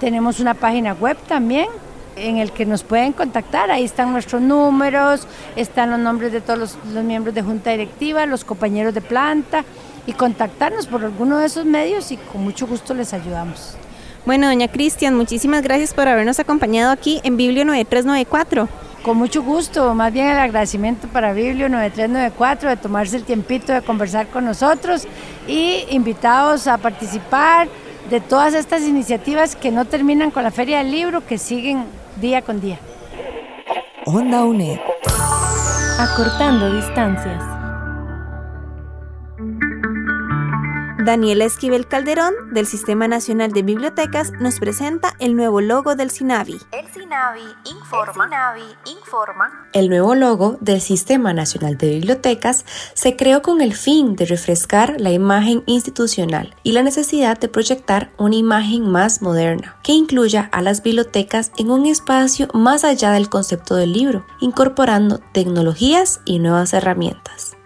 Tenemos 0.00 0.40
una 0.40 0.54
página 0.54 0.92
web 0.92 1.16
también 1.28 1.68
en 2.16 2.38
el 2.38 2.50
que 2.50 2.66
nos 2.66 2.82
pueden 2.82 3.12
contactar. 3.12 3.70
Ahí 3.70 3.84
están 3.84 4.10
nuestros 4.10 4.42
números, 4.42 5.28
están 5.54 5.92
los 5.92 6.00
nombres 6.00 6.32
de 6.32 6.40
todos 6.40 6.58
los, 6.58 6.78
los 6.92 7.04
miembros 7.04 7.32
de 7.32 7.42
junta 7.42 7.70
directiva, 7.70 8.26
los 8.26 8.44
compañeros 8.44 8.92
de 8.92 9.02
planta 9.02 9.64
y 10.04 10.14
contactarnos 10.14 10.88
por 10.88 11.04
alguno 11.04 11.38
de 11.38 11.46
esos 11.46 11.64
medios 11.64 12.10
y 12.10 12.16
con 12.16 12.42
mucho 12.42 12.66
gusto 12.66 12.92
les 12.92 13.14
ayudamos. 13.14 13.76
Bueno, 14.26 14.48
doña 14.48 14.68
Cristian, 14.68 15.16
muchísimas 15.16 15.62
gracias 15.62 15.94
por 15.94 16.06
habernos 16.06 16.38
acompañado 16.38 16.92
aquí 16.92 17.20
en 17.24 17.36
Biblio 17.36 17.64
9394. 17.64 18.68
Con 19.02 19.16
mucho 19.16 19.42
gusto, 19.42 19.94
más 19.94 20.12
bien 20.12 20.28
el 20.28 20.38
agradecimiento 20.38 21.08
para 21.08 21.32
Biblio 21.32 21.70
9394 21.70 22.68
de 22.68 22.76
tomarse 22.76 23.16
el 23.16 23.24
tiempito 23.24 23.72
de 23.72 23.80
conversar 23.80 24.26
con 24.28 24.44
nosotros 24.44 25.06
y 25.48 25.86
invitados 25.88 26.66
a 26.66 26.76
participar 26.76 27.68
de 28.10 28.20
todas 28.20 28.52
estas 28.52 28.82
iniciativas 28.82 29.56
que 29.56 29.70
no 29.70 29.86
terminan 29.86 30.30
con 30.30 30.42
la 30.42 30.50
Feria 30.50 30.78
del 30.78 30.90
Libro, 30.90 31.24
que 31.26 31.38
siguen 31.38 31.84
día 32.20 32.42
con 32.42 32.60
día. 32.60 32.78
Onda 34.04 34.44
UNED. 34.44 34.78
Acortando 35.98 36.74
distancias. 36.74 37.59
Daniela 41.04 41.46
Esquivel 41.46 41.88
Calderón, 41.88 42.34
del 42.52 42.66
Sistema 42.66 43.08
Nacional 43.08 43.52
de 43.52 43.62
Bibliotecas, 43.62 44.32
nos 44.38 44.58
presenta 44.58 45.14
el 45.18 45.34
nuevo 45.34 45.62
logo 45.62 45.96
del 45.96 46.10
SINAVI. 46.10 46.58
El 46.72 46.86
SINAVI 46.88 47.40
informa. 47.64 48.28
El, 48.54 48.92
informa. 48.92 49.68
el 49.72 49.88
nuevo 49.88 50.14
logo 50.14 50.58
del 50.60 50.82
Sistema 50.82 51.32
Nacional 51.32 51.78
de 51.78 51.88
Bibliotecas 51.88 52.66
se 52.92 53.16
creó 53.16 53.40
con 53.40 53.62
el 53.62 53.72
fin 53.74 54.14
de 54.14 54.26
refrescar 54.26 55.00
la 55.00 55.10
imagen 55.10 55.62
institucional 55.64 56.54
y 56.62 56.72
la 56.72 56.82
necesidad 56.82 57.38
de 57.38 57.48
proyectar 57.48 58.10
una 58.18 58.36
imagen 58.36 58.86
más 58.90 59.22
moderna, 59.22 59.78
que 59.82 59.92
incluya 59.92 60.50
a 60.52 60.60
las 60.60 60.82
bibliotecas 60.82 61.50
en 61.56 61.70
un 61.70 61.86
espacio 61.86 62.48
más 62.52 62.84
allá 62.84 63.12
del 63.12 63.30
concepto 63.30 63.74
del 63.74 63.92
libro, 63.92 64.26
incorporando 64.40 65.18
tecnologías 65.32 66.20
y 66.26 66.40
nuevas 66.40 66.74
herramientas. 66.74 67.56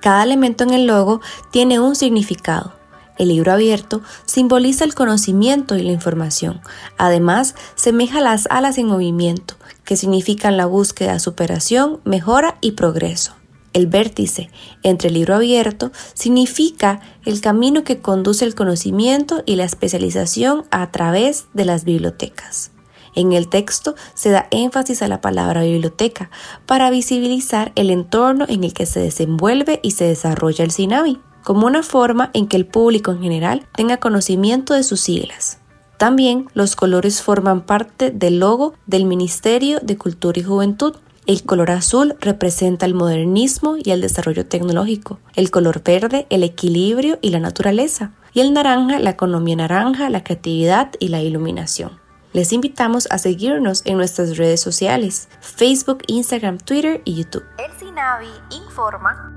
Cada 0.00 0.22
elemento 0.22 0.62
en 0.62 0.70
el 0.74 0.86
logo 0.86 1.20
tiene 1.50 1.80
un 1.80 1.96
significado 1.96 2.83
el 3.16 3.28
libro 3.28 3.52
abierto 3.52 4.02
simboliza 4.24 4.84
el 4.84 4.94
conocimiento 4.94 5.76
y 5.76 5.82
la 5.82 5.92
información. 5.92 6.60
Además, 6.98 7.54
semeja 7.76 8.20
las 8.20 8.46
alas 8.50 8.78
en 8.78 8.86
movimiento, 8.86 9.54
que 9.84 9.96
significan 9.96 10.56
la 10.56 10.66
búsqueda, 10.66 11.18
superación, 11.18 12.00
mejora 12.04 12.56
y 12.60 12.72
progreso. 12.72 13.34
El 13.72 13.86
vértice 13.88 14.50
entre 14.84 15.08
el 15.08 15.14
libro 15.14 15.34
abierto 15.34 15.90
significa 16.14 17.00
el 17.24 17.40
camino 17.40 17.82
que 17.82 17.98
conduce 17.98 18.44
el 18.44 18.54
conocimiento 18.54 19.42
y 19.46 19.56
la 19.56 19.64
especialización 19.64 20.64
a 20.70 20.90
través 20.92 21.46
de 21.54 21.64
las 21.64 21.84
bibliotecas. 21.84 22.70
En 23.16 23.32
el 23.32 23.48
texto 23.48 23.94
se 24.14 24.30
da 24.30 24.48
énfasis 24.50 25.02
a 25.02 25.08
la 25.08 25.20
palabra 25.20 25.62
biblioteca 25.62 26.30
para 26.66 26.90
visibilizar 26.90 27.72
el 27.76 27.90
entorno 27.90 28.44
en 28.48 28.64
el 28.64 28.72
que 28.72 28.86
se 28.86 29.00
desenvuelve 29.00 29.80
y 29.82 29.92
se 29.92 30.04
desarrolla 30.04 30.64
el 30.64 30.72
SINAVI 30.72 31.20
como 31.44 31.66
una 31.66 31.82
forma 31.82 32.30
en 32.32 32.48
que 32.48 32.56
el 32.56 32.66
público 32.66 33.12
en 33.12 33.20
general 33.20 33.66
tenga 33.76 33.98
conocimiento 33.98 34.74
de 34.74 34.82
sus 34.82 35.00
siglas. 35.00 35.58
También 35.98 36.48
los 36.54 36.74
colores 36.74 37.22
forman 37.22 37.62
parte 37.62 38.10
del 38.10 38.40
logo 38.40 38.74
del 38.86 39.04
Ministerio 39.04 39.78
de 39.80 39.96
Cultura 39.96 40.40
y 40.40 40.42
Juventud. 40.42 40.96
El 41.26 41.44
color 41.44 41.70
azul 41.70 42.16
representa 42.20 42.84
el 42.84 42.94
modernismo 42.94 43.76
y 43.82 43.90
el 43.90 44.00
desarrollo 44.00 44.46
tecnológico, 44.46 45.20
el 45.36 45.50
color 45.50 45.82
verde 45.82 46.26
el 46.30 46.42
equilibrio 46.42 47.18
y 47.22 47.30
la 47.30 47.40
naturaleza, 47.40 48.10
y 48.32 48.40
el 48.40 48.52
naranja 48.52 48.98
la 48.98 49.10
economía 49.10 49.56
naranja, 49.56 50.10
la 50.10 50.24
creatividad 50.24 50.90
y 50.98 51.08
la 51.08 51.22
iluminación. 51.22 51.92
Les 52.32 52.52
invitamos 52.52 53.06
a 53.12 53.18
seguirnos 53.18 53.82
en 53.86 53.96
nuestras 53.96 54.36
redes 54.36 54.60
sociales, 54.60 55.28
Facebook, 55.40 56.02
Instagram, 56.08 56.58
Twitter 56.58 57.00
y 57.04 57.14
YouTube. 57.14 57.44
El 57.58 57.72
Sinavi 57.78 58.26
informa. 58.50 59.32